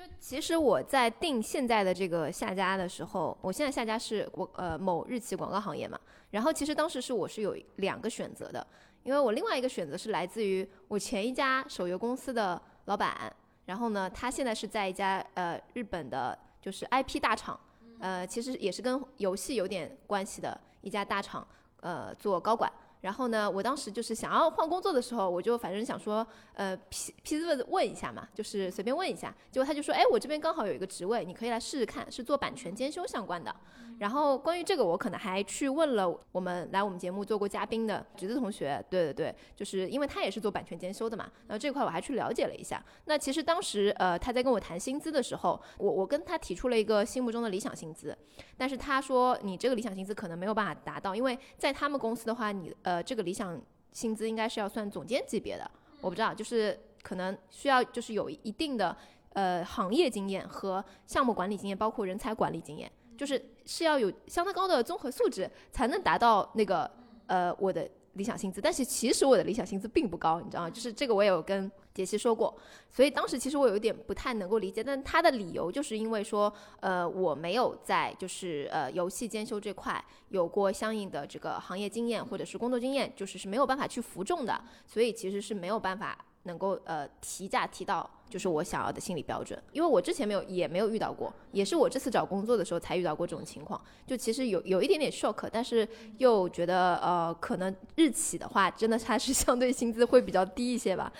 [0.01, 8.67] 就其实我在定现在的这个下家的时候，我现在下家是我呃某日企广告行业嘛，然后其实当时是我是有两个选择的，
[9.03, 13.31] 因为我另外一个选择是来自于我前一家手游公司的老板，
[13.67, 17.61] 然后呢，他现在是在一家呃日本的，就是 IP 大厂，
[17.99, 21.47] 呃，其实也是跟游戏有点关系的一家大厂，
[21.83, 22.73] 呃，做高管。
[23.01, 29.35] 然后呢，我当时就是想要换工作的时候，我就反正想说，呃，批批字问问一下嘛，就是随便问一下。
[29.51, 33.55] 结果他就说，哎，我这边刚好有一个职位，你可以来试试看，是做版权兼修相关的。
[34.01, 41.31] 然后关于这个，我可能还去问了我们来我们节目做过嘉宾的橘子同学，对对对，就是因为他也是做版权兼修的嘛。
[41.47, 42.83] 然后这块我还去了解了一下。
[43.05, 48.17] 那其实当时呃他在跟我谈薪资的时候，我我跟他提出了一个心目中的理想薪资，
[48.57, 53.61] 但是他说你这个理想薪资可能没有办法达到，因为在他们公司的话，你呃这个理想
[53.93, 58.97] 薪资应该是要算总监级别的，我不知道，就是可能需要就是有一定的
[59.35, 62.91] 呃行业经验和项目管理经验，包括人才管理经验。
[63.21, 66.91] 就是是要有相当高的综合素质，才能达到那个
[67.27, 68.63] 呃我的理想薪资。
[68.63, 70.71] 但是其实我的理想薪资并不高，你知道吗？
[70.71, 72.57] 就是这个我也有跟杰西说过，
[72.89, 74.83] 所以当时其实我有一点不太能够理解。
[74.83, 88.09] 但他的理由就是因为说，呃，我没有在就是呃游戏监修这块有过相应的这个行业经验或者是工作经验，就是是没有办法去服众的，所以其实是没有办法能够呃提价提到。
[88.31, 93.83] 就是我想要的心理标准，因为我之前没有也没有遇到过，也是我这次找工作的时候才遇到过这种情况。
[94.07, 101.13] 就其实有有一点点 shock，但是又觉得呃，可能日企的话，真的它是相对薪资会比较低一些吧。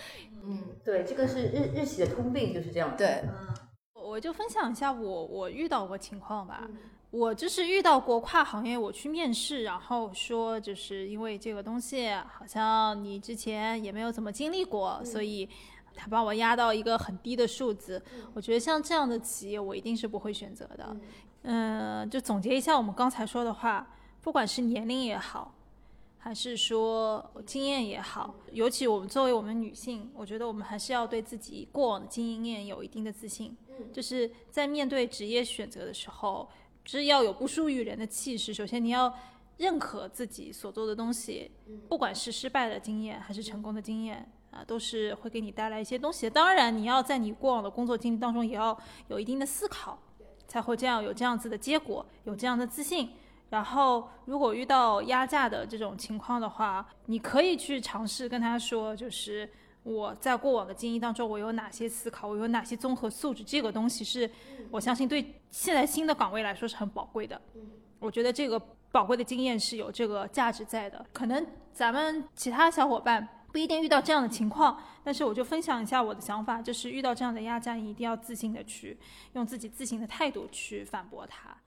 [0.45, 2.97] 嗯，对，这个是日日企的通病，就是这样。
[2.97, 3.25] 对，
[3.93, 6.71] 我就分享一下我我遇到过情况吧。
[7.11, 15.49] 我就是遇到过跨行业我去面试，然后说就是因为这个东西好像你之前也没有怎么经历过，所以。
[15.93, 18.01] 他把我压到一个很低的数字，
[18.33, 20.97] 我觉得像这样的企业，我一定是不会选择的。
[21.43, 23.87] 嗯，就总结一下我们刚才说的话，
[24.23, 25.53] 不管是年龄也好，
[26.17, 33.55] 还是说经验也好，尤其我们作为我们女性，我觉得我们还是要对自己过往的经验有一定的自信。
[33.93, 36.49] 就是在面对职业选择的时候，
[36.85, 38.53] 是要有不输于人的气势。
[38.53, 39.13] 首先，你要
[39.59, 41.51] 认可自己所做的东西，
[41.89, 44.31] 不管是失败的经验还是成功的经验。
[44.51, 46.29] 啊，都是会给你带来一些东西。
[46.29, 49.97] 当然，你要在你过往的工作经历当中，也要有一定的思考，
[50.49, 53.11] 才会这样有这样子的结果，有这样的自信。
[53.51, 59.49] 然后，如果遇到压价的这种情况的话，你可以去尝试跟他说，就是
[59.83, 64.31] 我在过往的经历当中，我有哪些思考，我有哪些综合素质，这个东西是
[64.71, 67.41] 我相信对现在新的岗位来说是很宝贵的。
[67.99, 71.05] 我觉得这个宝贵的经验是有这个价值在的。
[71.13, 73.29] 可能咱们其他小伙伴。
[73.53, 78.97] 不一定遇到这样的情况，但是我就分享一下我的想法，就是遇到这样的压榨，你一定要自信的去
[79.33, 81.60] 用自己自信的态度去反驳他。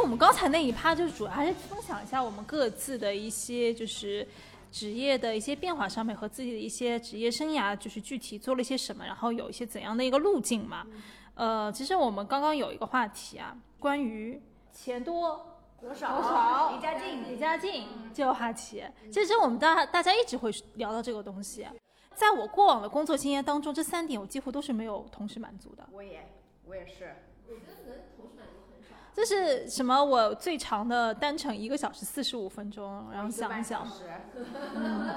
[0.00, 4.26] 实我们刚才那一趴就是主要还是分享一下我们各自的一些就是
[4.72, 10.86] 职业的一些变化上面和自己的一些职业生涯就是具体做了一些什么，然后有一些怎样的一个路径嘛。
[11.34, 14.40] 呃，其实我们刚刚有一个话题啊，关于
[14.72, 17.84] 钱多多少离家近离家近
[18.14, 18.82] 这个话题，
[19.12, 21.66] 其实我们大大家一直会聊到这个东西。
[22.14, 25.86] 在我过往的工作经验当中，这三点我几乎都是没有同时满足的。
[25.92, 26.26] 我也
[26.66, 27.16] 我也是。
[29.20, 30.02] 这是什么？
[30.02, 33.86] 我最长的单程一个小时四十五分钟，然后想想，
[34.74, 35.10] 嗯，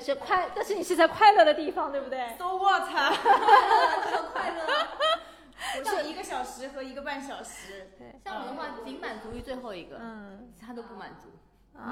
[0.00, 2.88] 是快，但是你是在快乐的地方，对不对？So what？
[4.32, 4.66] 快乐，
[5.78, 7.92] 我是一个小时和一个半小时。
[7.96, 11.28] 对，像我的话，仅满足于最后一个，嗯，其他都不满足。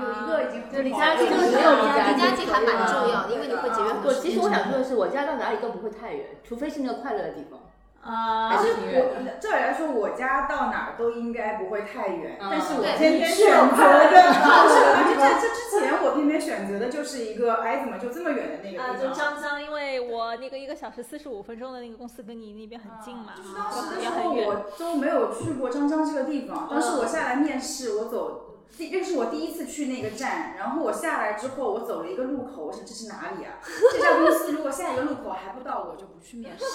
[0.02, 7.60] 有一个已经就离家近，没有离家近还蛮重要，因为你会节约很多我其实我想说的是，我家到哪里都不会太远，除非是那个快乐的地方。
[8.04, 18.86] 啊，但是我照理来说，我家到哪儿都应该不会太远，但是我偏偏选择的， 而且在这之前，我偏偏选择的就是一个，哎，怎么就这么远的那个地方？
[18.88, 28.50] 啊，就张江，因为我那个一个小时四十五分钟的那个公司跟你那边很近嘛，就是当时的时候我都没有去过张江这个地方，当时我下来面试，我走。
[28.76, 33.60] 第这是我第一次去那个站，然后我下来之后，我走了一个路口，我说这是哪里啊？
[33.92, 36.64] 这家公司如果下一个路口还不到，我就不去面试。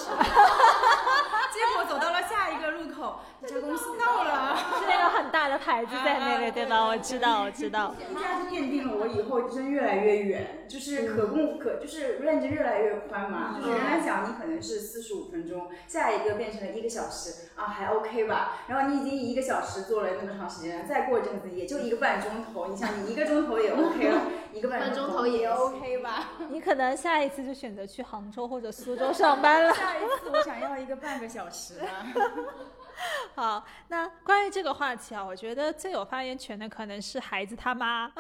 [1.52, 4.56] 结果走到了下一个路口，这家公司到了。
[4.80, 6.86] 是那个很大的牌子在那里，对吧？
[6.86, 7.94] 我知道，我知道。
[8.10, 13.56] 一家就奠定了我以后真越来越远，就是可供可就是 range 越来越宽嘛。
[13.58, 18.60] 就是原来讲你可能是四十五分钟，下一个变成了一个小时啊，还 OK 吧。
[18.68, 22.68] 然后你已经一个小时做了那么长时间，再过一阵子也就一个半钟头。
[22.68, 24.22] 你想你一个钟头也 OK 了，
[24.54, 26.32] 一个半钟头也 OK 吧。
[26.50, 29.74] 你可能下一次就选择去杭州或者苏州上班了。
[29.74, 32.08] 下一次我想要一个半个小时啊。
[33.34, 38.12] 好，那关于这个话题啊，我觉得最有发言权的可能是孩子他妈。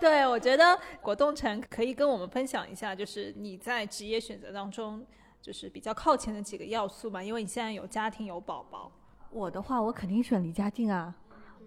[0.00, 5.04] 对，我觉得果冻城可以跟我们分享一下，就是你在职业选择当中，
[5.42, 7.22] 就是比较靠前的几个要素嘛。
[7.22, 8.90] 因为你现在有家庭有宝宝。
[9.30, 11.14] 我的话，我肯定选离家近啊。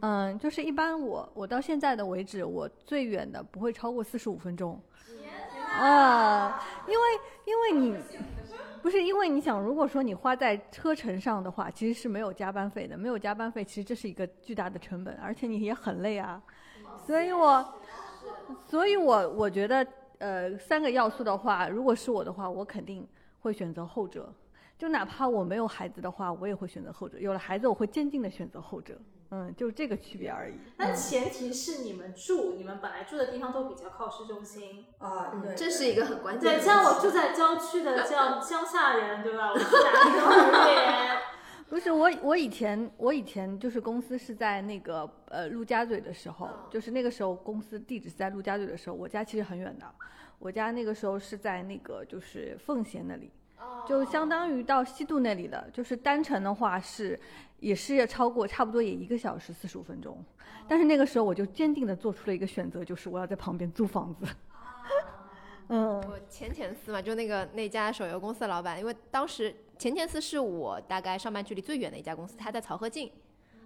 [0.02, 4.82] 嗯，就是一般我我到现在的为止，我最远的不会超过四十五分钟。
[5.80, 7.06] 啊，因为
[7.46, 7.98] 因为你。
[8.80, 12.96] 不是因为你想，如果说你花在车程上的话，其实是没有加班费的。
[12.96, 16.42] 没有加班费，其实这是一个巨大的成本，而且你也很累啊。
[17.06, 17.74] 所以我，
[18.66, 19.86] 所以我我觉得，
[20.20, 23.06] 呃，三个要素的话，如果是我的话，我肯定
[23.40, 24.34] 会选择后者。
[24.78, 27.20] 就哪怕我没有孩子的话，我也会选择后者。
[27.20, 28.98] 有了孩子，我会坚定的选择后者。
[29.30, 30.54] 嗯，就这个区别而已。
[30.78, 36.58] 那前提是你们住，你们本来住的地方都比较靠市中心啊，对，这是一个很关键。
[36.58, 39.52] 对，像我住在郊区的，像 乡下人，对吧？
[39.52, 41.18] 我住在幼儿园。
[41.70, 49.86] 不是我，我以前我以前就是公司是在那个呃陆家嘴的时候，就是那个时候公司地址是在陆家嘴的时候，我家其实很远的，
[50.40, 53.30] 我家那个时候是在那个就是奉贤那里。
[53.88, 57.20] 就相当于到西渡那里的，就是单程的话是，
[57.60, 60.24] 也是要超过差不多也一个小时四十五分钟，
[60.68, 64.26] 但是那个时候我就坚定的做出了一个选择，就是我要在旁边租房子。
[65.70, 73.12] 嗯，我前前司嘛，就那个那家手游公司的老板，因为当时前前司是我大概上班距离最远的一家公司，他在漕河泾，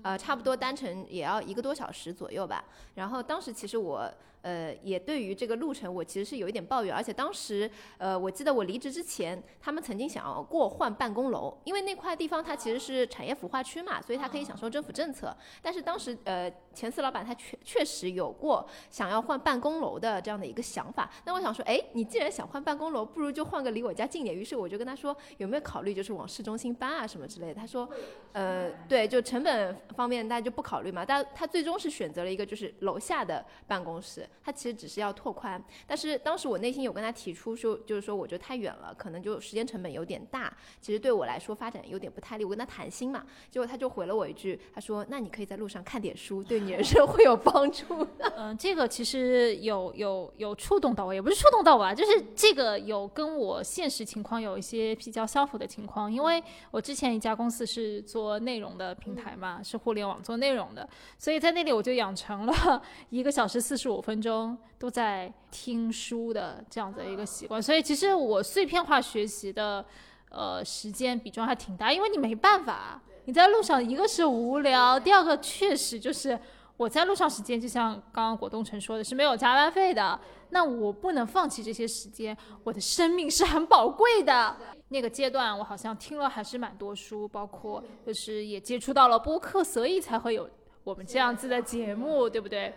[0.01, 2.63] 呃，差不多单程也要一个多小时左右吧。
[2.95, 4.11] 然后当时其实我。
[4.41, 15.35] 呃，也对于这个路程，我其实是有一点抱怨，而且当时，呃，我记得我离职之前，他们曾经想要过换办公楼，因为那块地方它其实是产业孵化区嘛，所以它可以享受政府政策。
[15.61, 21.09] 但是当时，呃，前司老板他确确实有过想要换办公楼的这样的一个想法。
[21.25, 24.35] 那我想说，哎，你既然想换办公楼，不如就换个离我家近点。
[24.35, 27.53] 于是我就跟他说，有没有考虑就是往市中心搬啊什么之类的？
[27.53, 27.87] 他说，
[28.33, 31.05] 呃，对，就成本方面大家就不考虑嘛。
[31.05, 34.27] 但他最终是选择了一个就是楼下的办公室。
[34.43, 42.43] 他其实只是要拓宽，但是当时我内心有跟他提出说，就是说我觉得太远了，可能就时间成本有点大，其实对我来说发展有点不太利。
[42.43, 64.57] 我跟他谈心嘛，结果他就回了我一句，他说：“那你可以在路上看点书，对你人 生会有帮助。”嗯，这个其实有有有触动到我，也不是触动到我啊，就是这个有跟我现实情况有一些比较相符的情况，因为我之前一家公司是做内容的平台嘛，是互联网做内容的，所以在那里我就养成了一个小时四十五分钟。
[64.81, 69.85] 都在听书的这样的一个习惯，所以其实我碎片化学习的，
[70.31, 76.35] 呃，时间比重还挺大，因为你没办法，你在路上，一个是无聊，第二个确实就是
[76.77, 80.19] 我在路上时间，就像刚刚果冻城说的是没有加班费的，
[80.49, 84.57] 那我不能放弃这些时间，我的生命是很宝贵的。
[84.89, 90.49] 那个阶段我好像听了还是蛮多书，包括就是也接触到了播客，所以才会有
[90.83, 92.73] 我们这样子的节目，对不对？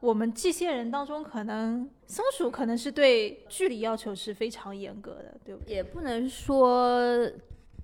[0.00, 5.74] 我们这些人当中，可能松鼠可能是对距离要求是非常严格的，对不对？
[5.74, 7.00] 也不能说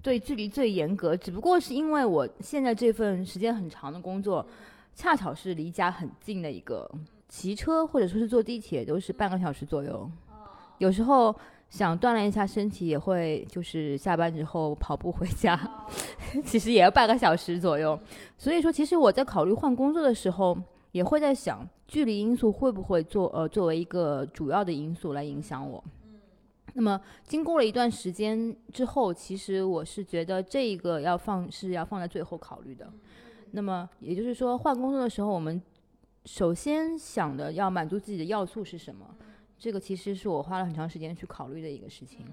[0.01, 4.47] 对距离最严格，只不过是因为我现在这份时间很长的工作，
[4.95, 6.89] 恰巧是离家很近的一个，
[7.29, 10.09] 骑车或者说是坐地铁都是半个小时左右。
[10.79, 11.35] 有时候
[11.69, 15.59] 想锻炼一下身体，也会就是下班之后跑步回家，
[16.47, 17.99] 其实也要半个小时左右。
[18.39, 20.57] 所以说，其实我在考虑换工作的时候。
[20.95, 25.83] 也会在想，距离因素会不会作呃作为一个主要的因素来影响我？
[26.75, 32.89] 那么经过了一段时间之后，其实我是觉得这一个要放是要放在最后考虑的。
[33.51, 35.61] 那么也就是说，换工作的时候，我们
[36.27, 39.05] 首先想的要满足自己的要素是什么？
[39.59, 42.25] 这个其实是我花了很长时间去考虑的一个事情，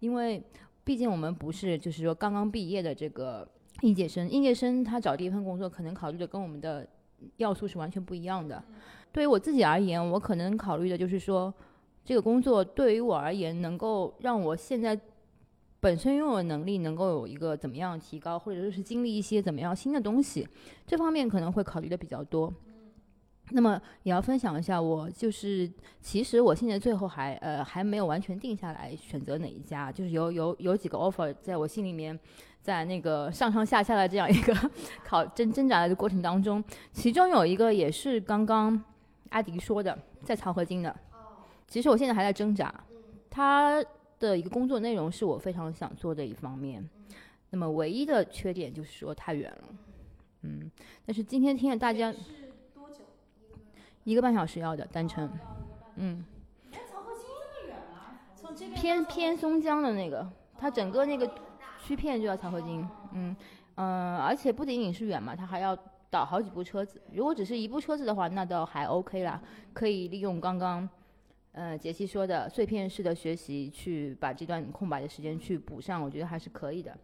[0.00, 0.42] 因为
[0.84, 3.48] 毕竟我们不是就是说刚刚毕业的这个
[3.80, 6.86] 应届生，应届生他找第一份工作可能考虑的跟我们的。
[7.36, 8.62] 要素是完全不一样的。
[9.12, 11.52] 对于我自己而言，我可能考虑的就是说，
[12.04, 14.98] 这个工作对于我而言，能够让我现在
[15.80, 20.46] 本身拥有的能力能够有一个怎么样提高，或者说是经历一些怎么样新的东西，
[20.86, 22.52] 这方面可能会考虑的比较多。
[23.52, 25.68] 那么也要分享一下，我就是
[26.00, 32.16] 其实我现在最后还呃还没有完全定下来选择哪一家，就是有有有几个 offer 在我心里面，
[32.62, 34.54] 在那个上上下下的这样一个
[35.04, 38.82] 考挣挣扎的过程当中，其中有一个也是刚刚
[39.30, 40.94] 阿迪说的，在漕河泾的。
[41.66, 42.72] 其实我现在还在挣扎，
[43.30, 43.84] 他
[44.18, 46.88] 的一个工作内容是我非常想做的一方面，
[47.50, 49.64] 那么唯一的缺点就是说太远了，
[50.42, 50.70] 嗯，
[51.06, 52.14] 但是今天听了大家。
[54.02, 55.30] 一个半小时要的单程，
[55.96, 56.24] 嗯，
[58.74, 61.30] 偏偏松江的那个，它整个那个
[61.82, 63.34] 区片就要漕河泾，嗯
[63.76, 65.76] 嗯，而且不仅仅是远嘛，它还要
[66.10, 67.00] 倒好几部车子。
[67.12, 69.40] 如果只是一部车子的话，那倒还 OK 啦，
[69.72, 70.88] 可以利用刚刚，
[71.52, 76.96] 呃，杰西说的碎片式的学习去把这段空白的时间去补上，我觉得还是可以的。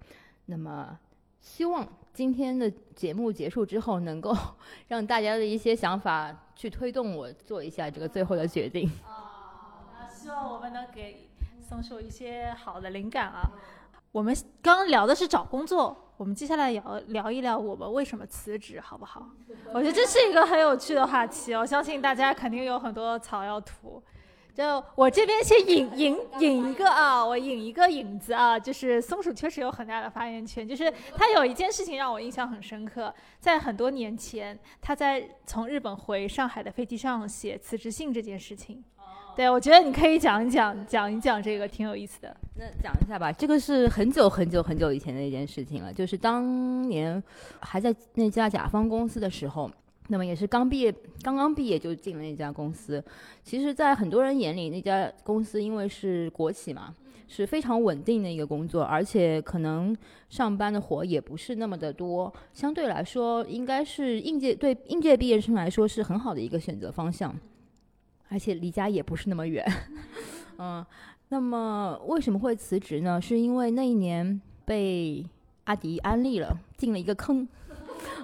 [0.46, 0.98] 那么。
[1.38, 4.34] 希望今天的节目结束之后，能够
[4.88, 8.90] 让大家的一些想法去推动我做一下这个最后的决定。
[9.04, 11.28] 啊，希望我们能给
[11.60, 13.52] 松树一些好的灵感啊。
[14.16, 19.28] 我们刚刚聊的是找工作，我们接下来聊聊一聊我们为什么辞职，好不好？
[19.74, 24.02] 我觉得这是一个很有趣的话题，我相信大家肯定有很多草要吐。
[24.54, 30.66] 就我这边先引引引一个啊，我引一个引子啊，就是松鼠确实有很大的发言权。
[30.66, 38.82] 就是他有一件事情让我印象很深刻，在很多年前，他在从日本回上海的飞机上写辞职信这件事情。
[39.36, 42.34] 对，我觉得你可以讲一讲，讲一讲这个，挺有意思的。
[42.54, 47.22] 那讲一下吧，这个是很久很久很久以前的一件事情了，就是当年
[47.60, 49.70] 还在那家甲方公司的时候。
[50.08, 53.02] 那么也是刚毕业，刚刚毕业就进了那家公司。
[53.42, 56.94] 其实，在很多人眼里，那家公司因为是国企嘛，
[57.26, 59.94] 是非常稳定的一个工作，而且可能
[60.30, 62.32] 上班的活也不是那么的多。
[62.52, 67.34] 相对来说，应该是应届对应届毕业生来说是很好的一个选择方向，
[68.28, 69.64] 而且离家也不是那么远。
[70.58, 70.84] 嗯，
[71.28, 73.20] 那么为什么会辞职呢？
[73.20, 75.24] 是因为那一年被
[75.64, 77.46] 阿迪安利了，进了一个坑。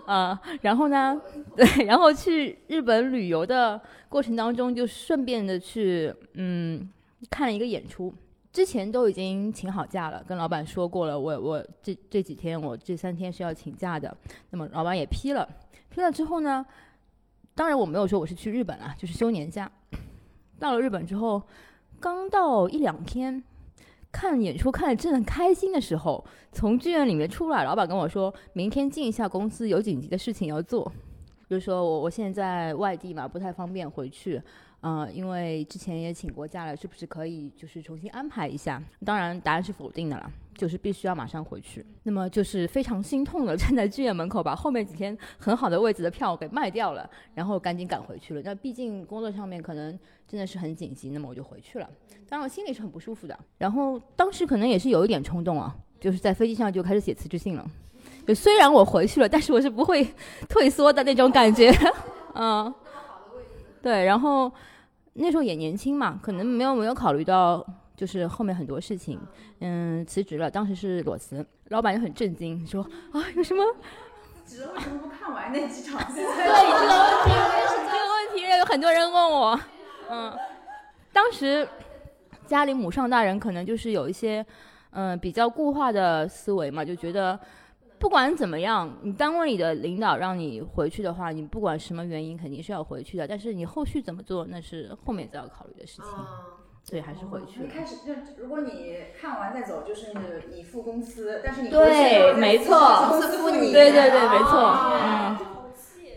[0.07, 1.21] 啊，然后呢？
[1.57, 6.91] 对，然后去日本旅游的过程当中，就顺便的去嗯
[7.31, 8.13] 看了一个演出。
[8.53, 14.15] 之前都已经请好假了，跟老板说过了，我我这这几天我这三天是要请假的。
[14.51, 15.49] 那么老板也批了，
[15.89, 16.65] 批了之后呢，
[17.55, 19.71] 当然我没有说我是去日本了，就是休年假。
[20.63, 21.43] 到了日本之后，
[21.99, 23.43] 刚到一两天。
[24.13, 30.93] 看演出看的正开心的时候，从剧院里面出来，老板跟我说，明天进一下公司，有紧急的事情要做，
[31.49, 34.39] 就是说我我现在外地嘛，不太方便回去，
[34.83, 38.83] 嗯，因为之前也请过假了，是不是可以就是重新安排一下？
[39.03, 40.31] 当然答案是否定的了。
[40.57, 48.43] 就是必须要马上回去，那么就是非常心痛的 站在剧院门口，把后面几天很好的位置的票给卖掉了，然后赶紧赶回去了。
[48.45, 49.99] 那毕竟工作上面可能
[50.29, 51.89] 真的是很紧急，那么我就回去了。
[52.29, 57.67] 当然我心里是很不舒服的，然后当时可能也是有一点冲动啊，就是在飞机上就开始写辞职信了。
[58.27, 60.07] 就虽然我回去了，但是我是不会
[60.49, 61.73] 退缩的那种感觉，
[62.35, 62.73] 嗯，
[63.83, 64.53] 对，然后
[65.15, 67.67] 那时候也年轻嘛，可能没有没有考虑到。
[68.03, 69.17] 就是后面很多事情，
[69.61, 70.51] 嗯，辞职了。
[70.51, 72.83] 当时是裸辞，老板也很震惊，说
[73.13, 73.63] 啊，有什么？
[74.45, 76.17] 辞职为什么不看完那几场戏？
[76.19, 77.31] 对这个问题，
[77.93, 79.61] 这个问题有很多人问我。
[80.11, 80.37] 嗯，
[81.13, 81.69] 当时
[82.45, 84.45] 家里母上大人可能就是有一些
[84.91, 87.39] 嗯比较固化的思维嘛，就觉得
[88.01, 93.29] 不管怎么样，你单位里的领导让你回去的话，你不管什么原因肯定是要回去的。
[93.29, 96.11] 但是你后续怎么做，那是后面再要考虑的事情。
[96.91, 97.63] 对，还是回去。
[97.65, 100.13] 一开始就如果你看完再走，就是
[100.51, 103.73] 你付公司，但是你对，没错，公司付你。
[103.73, 104.77] 对对对，没错。
[105.03, 105.39] 嗯，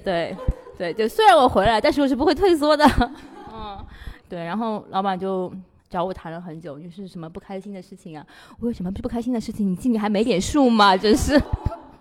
[0.03, 0.35] 对
[0.77, 2.83] 对对，虽然我回来，但是我是不会退缩的。
[3.53, 3.77] 嗯，
[4.27, 5.53] 对，然后老板就
[5.89, 8.25] 找我谈了很久，就是什么不开心的事情啊？
[8.59, 9.71] 我有什么不开心的事情？
[9.71, 10.97] 你心里还没点数吗？
[10.97, 11.39] 真是。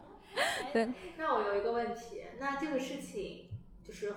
[0.72, 0.88] 对。
[1.18, 3.02] 那我有一个问题，那这个事情。
[3.02, 3.03] 是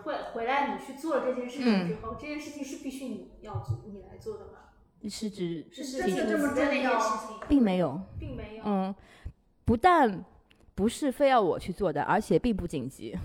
[0.07, 4.51] 会回来，你去做了这件事情之后，这件事情是必须你要做，你来做的吗？
[5.09, 6.99] 是指是真的这么重要？
[7.47, 8.63] 并没有，并没有。
[8.65, 8.95] 嗯，
[9.63, 10.25] 不但
[10.73, 13.17] 不是非要我去做的，而且并不紧急。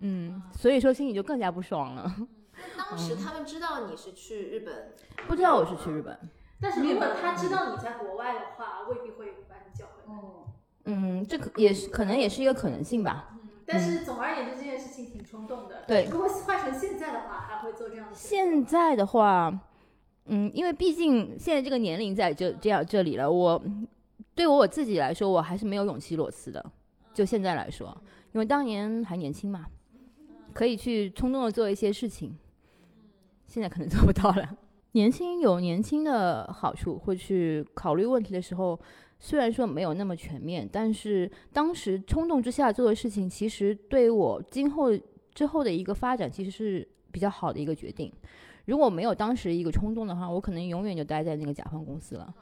[0.00, 2.14] 嗯，所以说心里就更加不爽了。
[2.76, 4.92] 当时他们知道你是去日本，
[5.26, 6.18] 不知道我是去日本。
[6.60, 10.20] 但是如果他知道你在国外的话，未必会把你叫回来。
[10.86, 13.36] 嗯，这可也是可能也是一个可能性吧。
[13.66, 15.84] 但是总而言之，这件事情挺冲动的。
[15.86, 18.14] 对，如果换成现在的话，还会做这样的。
[18.14, 19.52] 现在的话，
[20.26, 23.62] 嗯，因为毕竟现在这个年龄在这这样这里了，我
[24.34, 26.64] 对我我自己来说，我还是没有勇气裸辞的。
[27.12, 27.96] 就现在来说，
[28.32, 29.66] 因为当年还年轻嘛，
[30.52, 32.36] 可以去冲动的做一些事情。
[33.46, 34.58] 现在可能做不到了。
[34.92, 38.78] 年轻有年轻的好处，会去考虑问题的时候，
[39.18, 44.90] 虽然说没有那么全面，但是当时冲动之下做的事情，其实对我今后
[45.34, 48.12] 之后的一个发展，其实是比较好的一个决定。
[48.66, 52.34] 如果没有当时一个冲动的话，我可能永远就待在那个甲方公司了。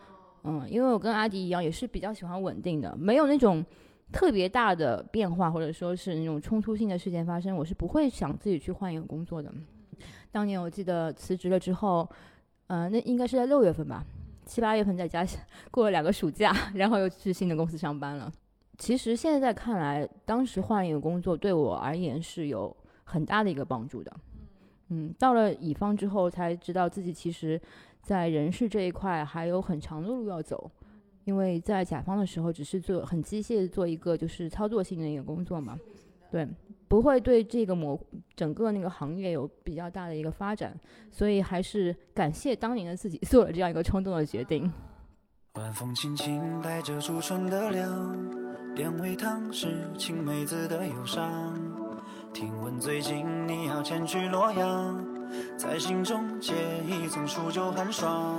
[0.44, 3.64] 嗯，因为我跟阿迪一样，也是比较喜欢稳定的，没有那种
[4.10, 9.52] 特别大的变化，或者说是那种冲突性的事件发生，我是不会想自己去换一个工作的。
[10.30, 12.08] 当年我记得辞职了之后，
[12.66, 14.04] 呃，那应该是在六月份吧，
[14.52, 15.26] 七八月份在家
[15.70, 18.30] 过了两个暑假，然后又去新的公司上班了。
[18.78, 24.12] 其实现在看来，当时换一个工作对我而言是有很大的一个帮助的。
[24.88, 27.60] 嗯，到了乙方之后才知道自己其实。
[28.02, 30.68] 在人事这一块还有很长的路要走，
[31.22, 35.78] 因为在甲方的时候只是做很机械的做一个就是操作性的一个工作嘛，
[36.28, 36.44] 对，
[36.92, 37.98] 不会对这个模
[38.36, 40.78] 整个那个行业有比较大的一个发展，
[41.10, 44.70] 所以还是感谢当年的自己做了这样一个冲动的决定。
[45.54, 51.58] 晚风轻轻带着初春的凉，两味汤是青梅子的忧伤。
[52.34, 55.02] 听闻最近你要前去洛阳。
[55.56, 56.52] 在心中结
[56.86, 58.38] 一层数九寒霜。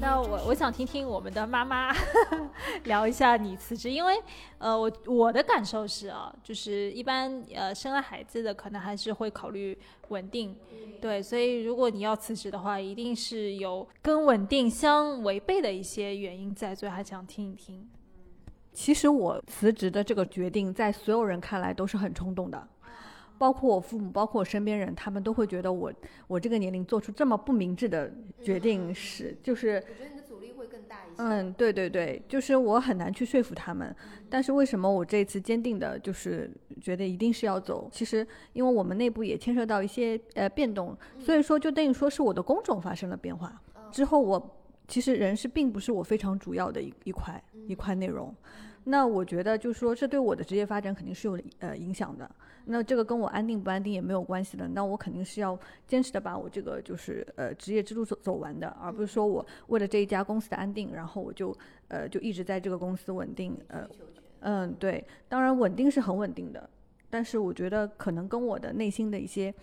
[0.00, 1.94] 那我我想听听我们的妈妈
[2.84, 4.18] 聊一下你辞职，因为
[4.56, 9.78] 呃我我的感受是啊，就是一般呃生了孩子的可能还是会考虑
[10.08, 10.56] 稳定，
[11.02, 17.86] 对，所以如果你要辞职的话，一定是有跟稳定相违背的一些原因在，所以还想听一听。
[18.72, 22.68] 其实我辞职的这个决定，在所有人看来都是很冲动的，
[23.40, 25.90] 包括我父母，包括我身边人，他们都会觉得我
[26.26, 28.12] 我这个年龄做出这么不明智的
[28.42, 29.76] 决定是就是。
[29.76, 31.22] 我觉得你的阻力会更大一些。
[31.22, 33.96] 嗯，对对对，就是我很难去说服他们。
[34.28, 36.50] 但是为什么我这次坚定的就是
[36.82, 37.88] 觉得一定是要走？
[37.90, 43.58] 其实因为我们内部也牵涉到一些呃变动，所以说就等于说是我的工种发生了变化
[43.90, 44.56] 之后我。
[44.90, 48.34] 其实人事并不是我非常主要的一一块一块内容，
[48.82, 52.28] 那我觉得就是说这对我的职业发展肯定是有呃影响的。
[52.64, 54.66] 那这个跟我安定不安定也没有关系的。
[54.66, 63.56] 那我肯定是要坚持的把我这个就是呃职业之路走走完的，而不是说我为了这一家公司的安定，然后我就呃就一直在这个公司稳定。
[63.68, 63.88] 呃，
[64.40, 66.68] 嗯，对，当然稳定是很稳定的，
[67.08, 69.54] 但是我觉得可能跟我的内心的一些。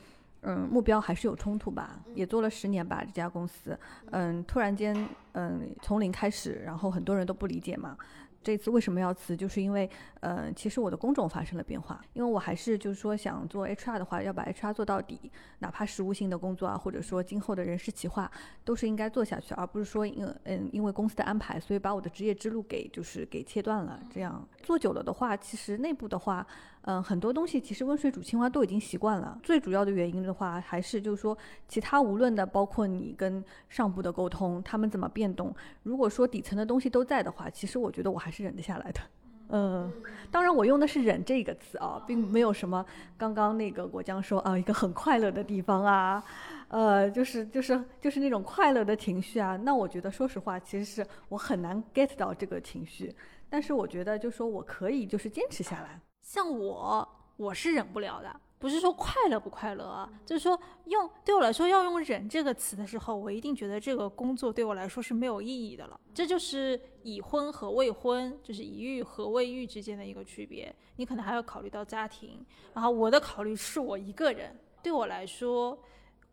[0.41, 3.77] 嗯，目标还是有冲突吧，也做了十年吧，这家公司，
[4.11, 4.95] 嗯，突然间，
[5.33, 7.97] 嗯，从零开始，然后很多人都不理解嘛。
[8.43, 9.35] 这次为什么要辞？
[9.35, 9.89] 就是因为，
[10.21, 12.01] 呃，其实我的工种发生了变化。
[12.13, 15.29] 因为我还是就是说想做 HR 的话，要把 HR 做到底，
[15.59, 18.31] 哪怕实务性的工作啊，或者说今后的人事企划，
[18.63, 23.99] 都是应该做下去，而不是说因嗯因为公司的安排，所以把我的职业之路给就是给切断了。
[24.09, 26.45] 这样做久了的话，其实内部的话，
[26.89, 29.38] 嗯，很多东西其实温水煮青蛙都已经习惯了。
[29.43, 38.47] 最主要的原因的话，还是就是说其他无论的，包括你跟上部的沟通，他们怎么变动，如果说底层的东西都在的话，其实我觉得我还是。
[38.47, 39.01] 忍得下来的，
[39.49, 39.91] 嗯，
[40.31, 42.85] 当然我用的是“忍”这个词啊，并没有什么
[43.17, 46.23] 刚刚那个果酱说啊，一个很快乐的地方啊，
[46.69, 49.57] 呃，就是就是就是那种快乐的情绪啊。
[49.57, 53.13] 那我觉得，说实话，其实是我很难 get 到这个情绪，
[53.49, 55.99] 但是我觉得，就说我可以就是坚持下来。
[56.28, 57.07] 像我，
[57.38, 58.41] 我是忍不了的。
[58.59, 65.97] 不是说快乐不快乐啊，就是说用对我来说要用“忍”这个词的时候，我一定觉得这个工作对我来说是没有意义的了。
[66.13, 70.75] 这就是已婚和未婚，就是已育和未育之间的一个区别。
[70.97, 74.53] 你可能还要考虑到家庭，然后我的考虑是我一个人。
[74.84, 75.80] 对我来说，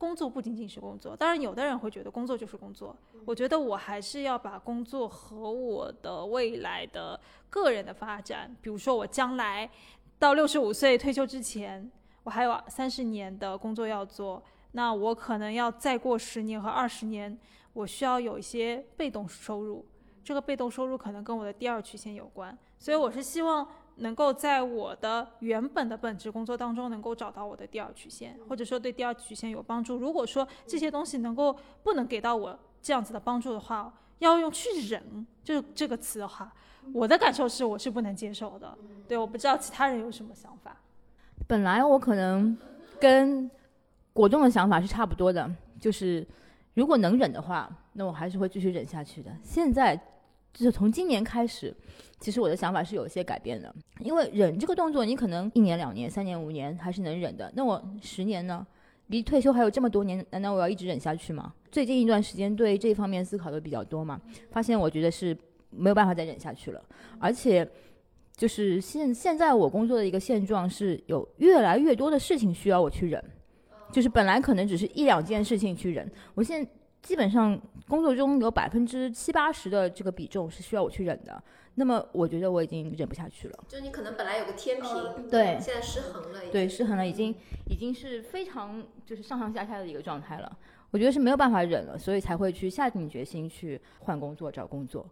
[0.04, 1.16] 工作不仅仅是工作。
[1.16, 2.94] 当然，有的人会觉得工作就是工作。
[3.24, 9.70] 我觉得我还是要把工作和我的未来的个人的发展，比如说我将来
[10.18, 11.90] 到六十五岁退休之前。
[12.24, 14.42] 我还有三十年的工作要做，
[14.72, 17.38] 那我可能要再过十年和二十年，
[17.74, 19.84] 我需要有一些被动收入。
[20.22, 29.96] 这个被动收入可能跟我的第二曲线有关，所以我是希望能够在我的原本的本职工作当中能够找到我的第二曲线，或者说对第二曲线有帮助。
[29.96, 36.52] 如果说这些东西能够不能给到我这样子的帮助的话，要用去忍就这个词的话，
[36.92, 38.76] 我的感受是我是不能接受的。
[39.06, 40.76] 对，我不知道其他人有什么想法。
[41.46, 42.56] 本来我可能
[43.00, 43.50] 跟
[44.12, 46.26] 果冻的想法是差不多的，就是
[46.74, 49.30] 如果能忍的话，那我还是会继续忍下去的。
[49.42, 50.00] 现在
[50.54, 51.76] 就是从今年开始，
[52.18, 57.52] 其实我的想法是有一些改变的，因为忍这个动作，你可能一年、两年、三年、五年还是能忍的。
[57.54, 58.66] 那我十年呢？
[59.08, 61.52] 离退休还有这么多年，难道我要一直忍下去吗？
[61.70, 64.18] 最近一段时间对这方面思考的比较多嘛，
[64.50, 65.36] 发现我觉得是
[65.68, 66.82] 没有办法再忍下去了，
[67.18, 67.68] 而且。
[68.36, 73.24] 就是现现在我工作的一个现状是有越来越多的事情需要我去忍，
[73.92, 76.68] 就是本来可能只是一两件事情去忍，我现在
[77.00, 77.56] 基本上
[77.88, 81.42] 工作中有百分之七八十的这个比重是需要我去忍的。
[81.76, 83.64] 那么我觉得我已经忍不下去了。
[83.68, 86.40] 就你可能本来有个天平，对，现在失衡了。
[86.52, 87.34] 对，失衡了，已经
[87.68, 90.58] 已经是非常就是上上下下的一个状态了。
[90.92, 95.04] 我觉得是没有办法忍了，所以才会去下定决心去换工作、找工作。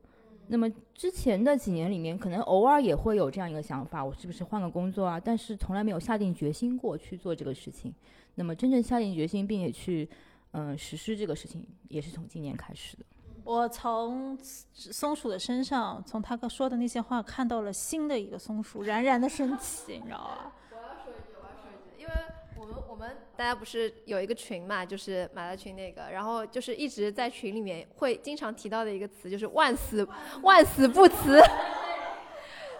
[0.46, 5.18] 那么之前的几年里面，可能偶尔也会有这样一个想法，我是不是换个工作啊？
[5.18, 7.92] 但是从来没有下定决心过去做这个事情。
[8.36, 10.08] 那么真正下定决心并且去，
[10.52, 13.04] 嗯，实施这个事情，也是从今年开始的。
[13.44, 14.38] 我从
[14.72, 20.52] 松鼠的身上，从他哥说的那些话，看到了新的一个松鼠冉冉的升起，你知道吧？
[20.70, 22.12] 我要说一句，我要说一句，因为
[22.56, 30.08] 我们我们大家不是有一个群嘛，就是马大群那个，然后就是一直在群里面会经常提到的一个词，就是万死
[30.42, 31.40] 万死不辞。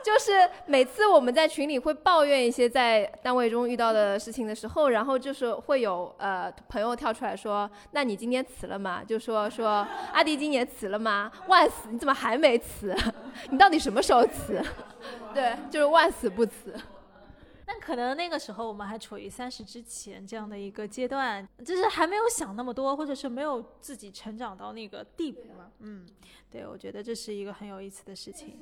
[0.03, 11.31] 就是每次我们在群里会抱怨一些在单位中遇到的事情的时候，然后就是会有呃朋友跳出来说：“那你今天辞了吗？”就说说阿迪今年辞了吗？
[11.49, 12.95] 万死，你怎么还没辞？
[13.51, 14.63] 你到底什么时候辞？
[15.33, 16.75] 对，就是万死不辞。
[17.65, 25.71] 但可能那个时候我们还处于三十之前这样的一个阶段，就是还没有想那么多，或者是没有自己成长到那个地步嘛。
[25.79, 26.07] 嗯，
[26.51, 28.59] 对，我觉得这是一个很有意思的事情。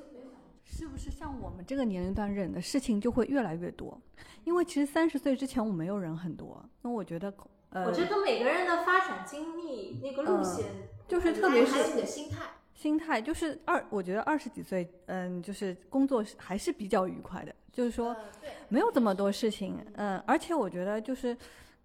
[0.70, 4.00] 是不是像我们这个年龄段忍的事情就会越来越多？
[4.44, 7.34] 因为其实三十岁之前我没有忍很多，那我觉得，
[7.70, 10.66] 呃，我觉得每个人的发展经历那个路线，
[11.08, 18.16] 就是特别是你的心态，心态就是二，我觉得二十几岁，嗯，就是工作还是比较愉快的，就是说
[18.68, 21.36] 没有这么多事情，嗯，而且我觉得就是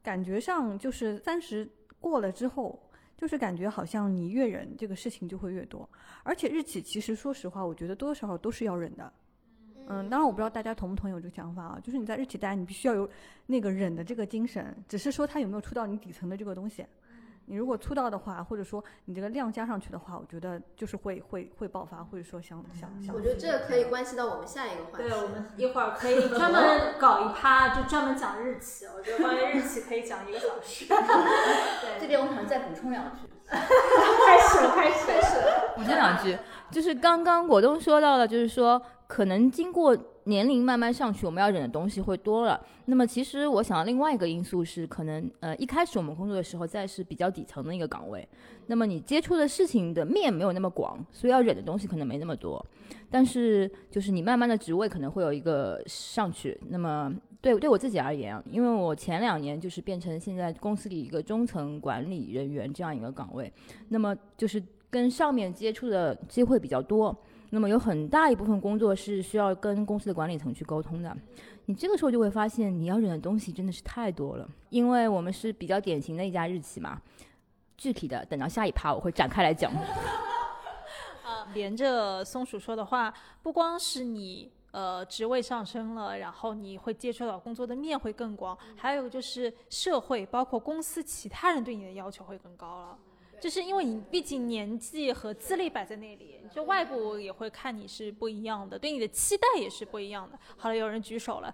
[0.03, 1.67] 感觉上就是三十
[1.99, 2.79] 过了之后。
[3.25, 5.89] 就是感觉好像你越忍，这个事情就会越多。
[6.21, 9.11] 而且日企其实说实话，我觉得多多少少都是要忍的。
[9.87, 11.79] 嗯，当然我不知道大家同不同意我这个想法啊。
[11.83, 13.09] 就是你在日企待，你必须要有
[13.47, 14.77] 那个忍的这个精神。
[14.87, 16.85] 只是说他有没有触到你底层的这个东西。
[17.47, 23.13] 你如果粗到的话，或者说你这个量加上去的话，我觉得就是会会会爆发，或者说想想想。
[23.13, 25.09] 我觉得这个可以关系到我们下一个话题。
[25.09, 28.85] 对，我们一会儿可以专门 搞一趴，就专门讲日期。
[28.85, 30.85] 我觉得关于日期可以讲一个小时。
[30.89, 33.27] 对，这边我想再补充两句。
[33.47, 35.37] 开始了，开始，开始。
[35.75, 36.37] 补充两句，
[36.71, 39.95] 就是刚刚果冻说到了，就是说可能经过。
[40.25, 42.59] 年龄慢慢上去，我们要忍的东西会多了。
[42.85, 48.27] 那么，其实我想到另外一个因素是，可能呃一开始我们工作的时候在是比较底层的一个岗位，
[48.67, 52.63] 那么你接触的事情的面没有那么广，所以要忍的东西可能没那么多。
[53.09, 56.59] 但是就是你慢慢的职位可能会有一个上去。
[56.69, 63.53] 那么对对我自己而言，因为我前两年就是变成现在公司里一个中层管理人员这样一个岗位，
[63.89, 67.15] 那么就是跟上面接触的机会比较多。
[67.49, 71.15] 那么有很大一部分工作是需要跟公司的管理层去沟通的，
[71.65, 74.47] 你这个时候就会发现你要忍的东西真的是太多了。
[74.69, 77.01] 因为我们是比较典型的一家日企嘛，
[77.77, 79.71] 具体的等到下一趴我会展开来讲。
[81.23, 92.97] 啊，连着松鼠说的话，不光是你呃职位上升了，然后你会接触到工作的面会更广，还有就是社会包括公司其他人对你的要求会更高了。
[93.45, 100.39] 就是因为你毕竟年纪和资历摆在那里，就外部也会看你是不一样的，对你的期待也是不一样的。
[100.57, 101.53] 好了，有人举手了。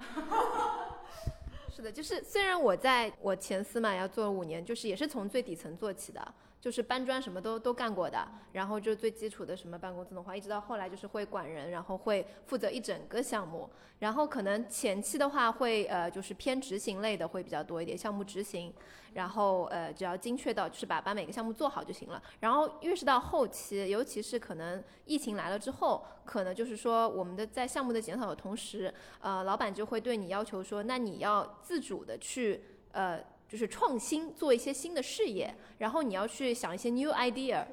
[1.69, 6.33] 是的，就是虽然我在我前司嘛要做了五年，就是也是从最底层做起的。
[6.61, 18.71] 就是搬砖什么都都干过的，然后就最基础的什么办公自动化，一直到后来就是会管人，然后会负责一整个项目，然后可能前期的话会呃就是偏执行类的会比较多一点，项目执行，
[19.15, 22.21] 然后呃只要精确到就是把把每个项目做好就行了。
[22.41, 33.19] 然后越是到后期，尤其是可能疫情来了之后，可能就是说我们的在项目的减少的同时，呃老板就会对你要求说，那你要自主的去呃。
[33.51, 37.65] 就是创新，做一些新的事业，然后你要去想一些 new idea，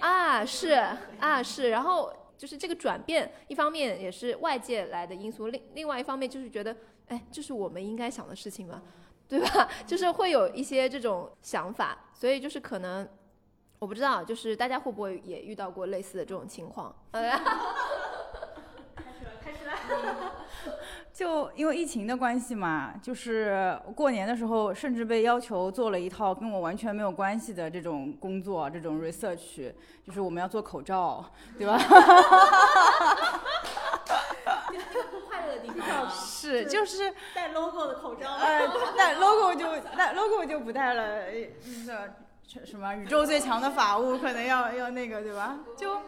[0.00, 0.72] 啊是
[1.18, 6.76] 啊是，然后就是这个转变，一方面也是外界来的因素，另另外一方面就是觉得，
[7.08, 8.82] 哎，这是我们应该想的事情吗？
[9.26, 9.66] 对吧？
[9.88, 13.08] 就是会有一些这种想法，所以就是可能，
[13.78, 16.94] 我不知道，就是大家会不会也遇到过类似的这种情况？
[17.10, 17.22] 开
[19.10, 20.46] 始了，开始了。
[21.16, 29.72] 就因为疫情的关系嘛，就是过年的时候，甚至被要求做了一套跟我完全没有关系的这种工作，这种 research，
[30.04, 31.24] 就是我们要做口罩，
[31.56, 31.78] 对吧？
[35.26, 41.30] 快乐的地方是就是带 logo 的口罩，呃，带 logo 就带 logo 就不带了，
[41.86, 42.12] 那个
[42.66, 45.56] 什么宇宙最强的法务可能要要那个，对吧？
[45.78, 45.98] 就。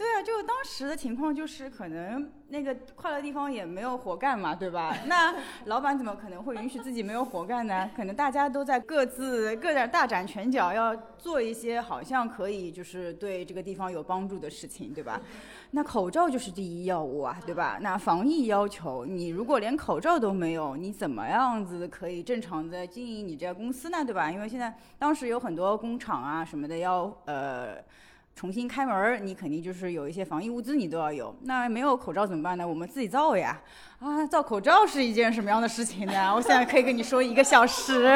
[0.00, 4.96] 对啊，就当时的情况就是，可能那个快乐地方也没有活干嘛，对吧？
[5.04, 5.34] 那
[5.66, 7.90] 老板怎么可能会允许自己没有活干呢？
[7.94, 15.20] 可能大家都在各自各在大展拳脚，要做一些好像可以就是对这个地方有帮助的事情，对吧？
[15.72, 17.76] 那口罩就是第一要务啊，对吧？
[17.82, 24.30] 那防疫要求，你如果连口罩都没有，你怎么样子可以正常的经营你这家公司呢，对吧？
[24.30, 27.76] 因为现在当时有很多工厂啊什么的要呃。
[28.34, 31.36] 重新开门，你肯定就是有一些防疫物资你都要有。
[31.42, 32.66] 那没有口罩怎么办呢？
[32.66, 33.60] 我们自己造呀。
[33.98, 36.34] 啊，造口罩是一件什么样的事情呢？
[36.34, 38.04] 我现在可以跟你说一个小时。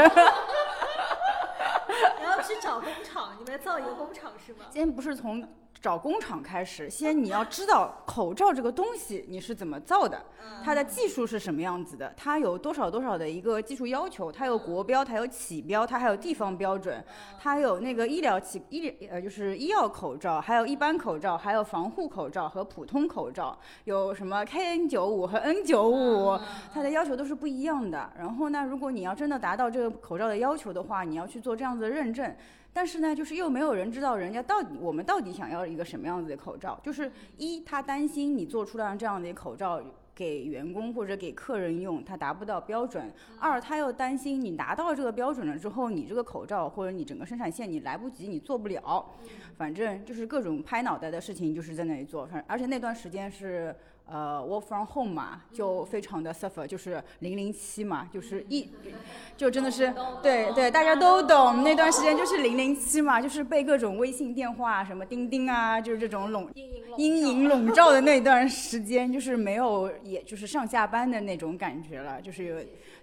[2.22, 4.60] 然后去找工厂，你们造一个工厂是吗？
[4.70, 5.46] 今天不是从
[5.80, 10.20] 找工厂开始，先你要知道口罩这个东西你是怎么造的，
[10.64, 17.04] 它的技术是什么样子的，它有多少多少的一个技术要求，它有国标，它有企标，它还有地方标准，
[17.38, 26.38] 它有那个医疗企医呃就是医药口罩，还有一般口罩，还有防护口罩和普通口罩，有什么 KN 九五和 N 九五，
[26.72, 28.10] 它的要求都是不一样的。
[28.18, 32.34] 然后呢，如果你要真的达到这个口罩的要求的话，你要去做这样子的认证。
[32.74, 36.78] 但是呢，就是又没有人知道人家到底我们到底想要一个什么样子的口罩。
[36.82, 39.80] 就是一，他担心你做出来这样的口罩
[40.12, 43.04] 给员工或者给客人用，它达不到标准；
[43.38, 49.08] 二，他又担心你达到这个标准了之后，你这个口罩或者你整个生产线你来不及，你做不了。
[49.56, 52.26] 反正就是各种拍脑袋的事情，就是在那里做。
[52.26, 53.74] 反正而且那段时间是。
[54.06, 58.68] 呃，work from home 嘛，就非常的 suffer，就是零零七嘛，就是一，
[59.36, 59.92] 就真的是，
[60.22, 66.50] 对对，大家都懂，那段时间就是零零七嘛，就是被各种微信电话、什么钉钉啊，就是这种笼
[66.96, 72.56] 阴影笼罩的那段时间，就是没有，也就是上下班的那种感觉了，就是有。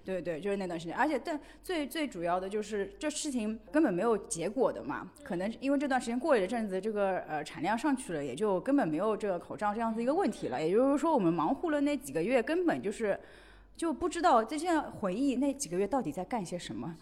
[0.04, 10.60] 对对，就是那段时间，而且但最最主要的就是这事情根本没有结果的嘛，可能因为这段时间过了一阵子，这个呃产量上去了，也就根本没有这个口罩这样子一个问题了。
[10.60, 13.20] 也就是说，我们忙活了那几个月，根本就是
[13.78, 16.98] 就不知道，这现在回忆那几个月到底在干些什么。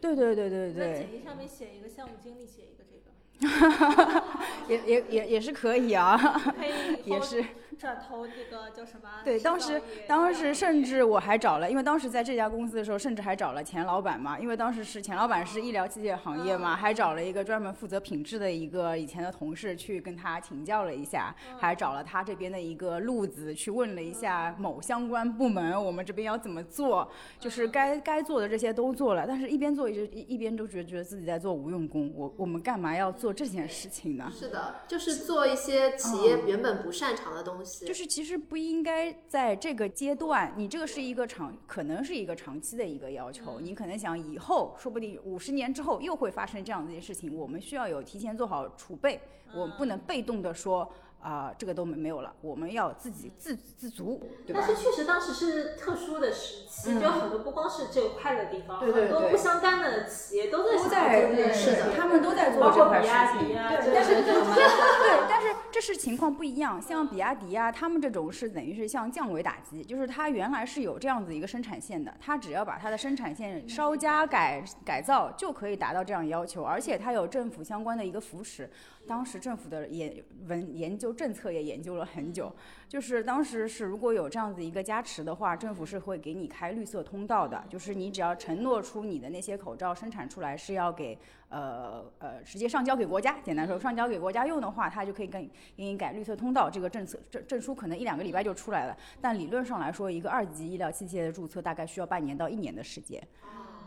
[0.00, 0.94] 对对对对对。
[0.94, 3.10] 在简历上面写一个项目经理，写一个这个。
[4.68, 7.44] 也也也也是可以啊，可以也是。
[7.80, 9.08] 转投那个叫什么？
[9.24, 34.30] 对，当时当时甚至我还找了，因为当时在这家公司的时候，甚至还找了钱老板嘛，因为当时是钱老板是医疗器械行业嘛，还找了一个专门负责品质的一个以前的同事去跟他请教了一下，还找了他这边的一个路子去问了一下某相关部门，我们这边要怎么做，就是该该做的这些都做了，但是一边做一直一边都觉得觉得自己在做无用功，我我们干嘛要做这件事情呢？
[34.30, 37.69] 是的，就是做一些企业原本不擅长的东西。
[37.86, 43.60] 就是其实不应该在这个阶段，你这个是一个长，可能是一个长期的一个要求。
[43.60, 49.20] 你可能想以后，说不定五十年之后又会发生这样的一件事情，我们需要有提前做好储备，
[49.54, 50.90] 我们不能被动的说。
[51.20, 54.64] 啊，这个都没没有了，我们要自己自自足，对吧？
[54.66, 63.48] 但是确实当时是特殊的时期，就很多不光是只有快乐地方，对对很多不相干的企业都在都在是的，他们都在做这块事情。
[63.48, 66.80] 对，但是对，但是这是情况不一样。
[66.80, 78.70] 像比亚迪啊，他们这种是等于是像降维打击，就是它原来是有这样子一个生产线的，它只要把它的生产线稍加改改造，就可以达到这样要求，而且它有政府相关的一个扶持。
[79.08, 82.52] 当时政府的研文研究政策也研究了很久，
[82.88, 96.68] 就是当时是如果有这样子一个加持的话，政府是会给你开绿色通道的，就是你只要承诺出你的那些口罩生产出来是要给呃呃直接上交给国家，简单说上交给国家用的话，它就可以给给你改绿色通道。
[96.70, 103.22] 这个政策证证书可能一两个礼拜就出来了，但理论上来说，一个二级医疗器械的注册大概需要半年到一年的时间。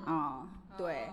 [0.05, 0.47] 啊，
[0.77, 1.09] 对。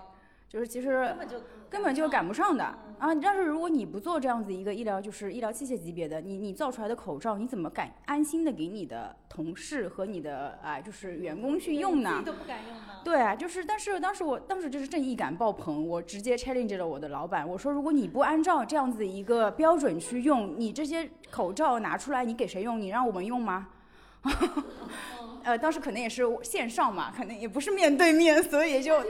[0.51, 1.36] 就是其实根本就
[1.70, 2.64] 根本就赶不上的
[2.98, 3.14] 啊！
[3.22, 12.14] 但是如果你不做这样子一个医疗，就是医疗器械级别的，你你造出来的口罩，你怎么敢安心的给你的同事和你的啊，就是员工去用呢？
[12.14, 12.94] 自己都不敢用呢。
[13.05, 22.80] 对啊，就是但是当时我当时就是正义感爆棚，我直接 challenge 了我的老板，我说如果你不按照这样子一个标准去用，你这些口罩拿出来，你给谁用？
[22.80, 23.68] 你让我们用吗？
[25.43, 29.03] 呃，当时可能也是线上嘛，可能也不是面对面，所以就，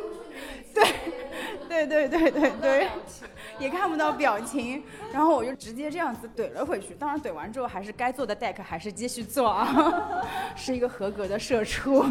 [0.72, 0.84] 对，
[1.68, 2.88] 对对对对对，
[3.58, 6.94] 也看不到表情，然后我就直接这样子怼了回去。
[6.98, 10.22] 当然怼完之后，还是该做的 deck 还是继续做啊，
[10.56, 12.02] 是一个合格的社畜。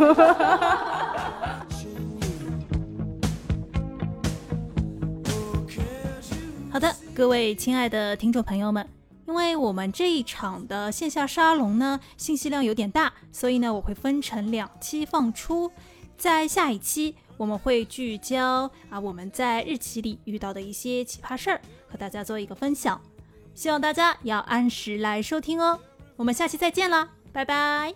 [6.71, 8.98] 好的，各位亲爱的听众朋友们。
[9.29, 15.71] 因为我们这一场的线下沙龙呢信息量有点大所以呢我会分成两期放出。
[16.17, 22.99] 在下一期我们会聚焦啊我们在日期里遇到的一些奇葩事儿和大家做一个分享。
[23.53, 25.79] 希望大家要按时来收听哦。
[26.15, 27.93] 我们下期再见啦拜拜。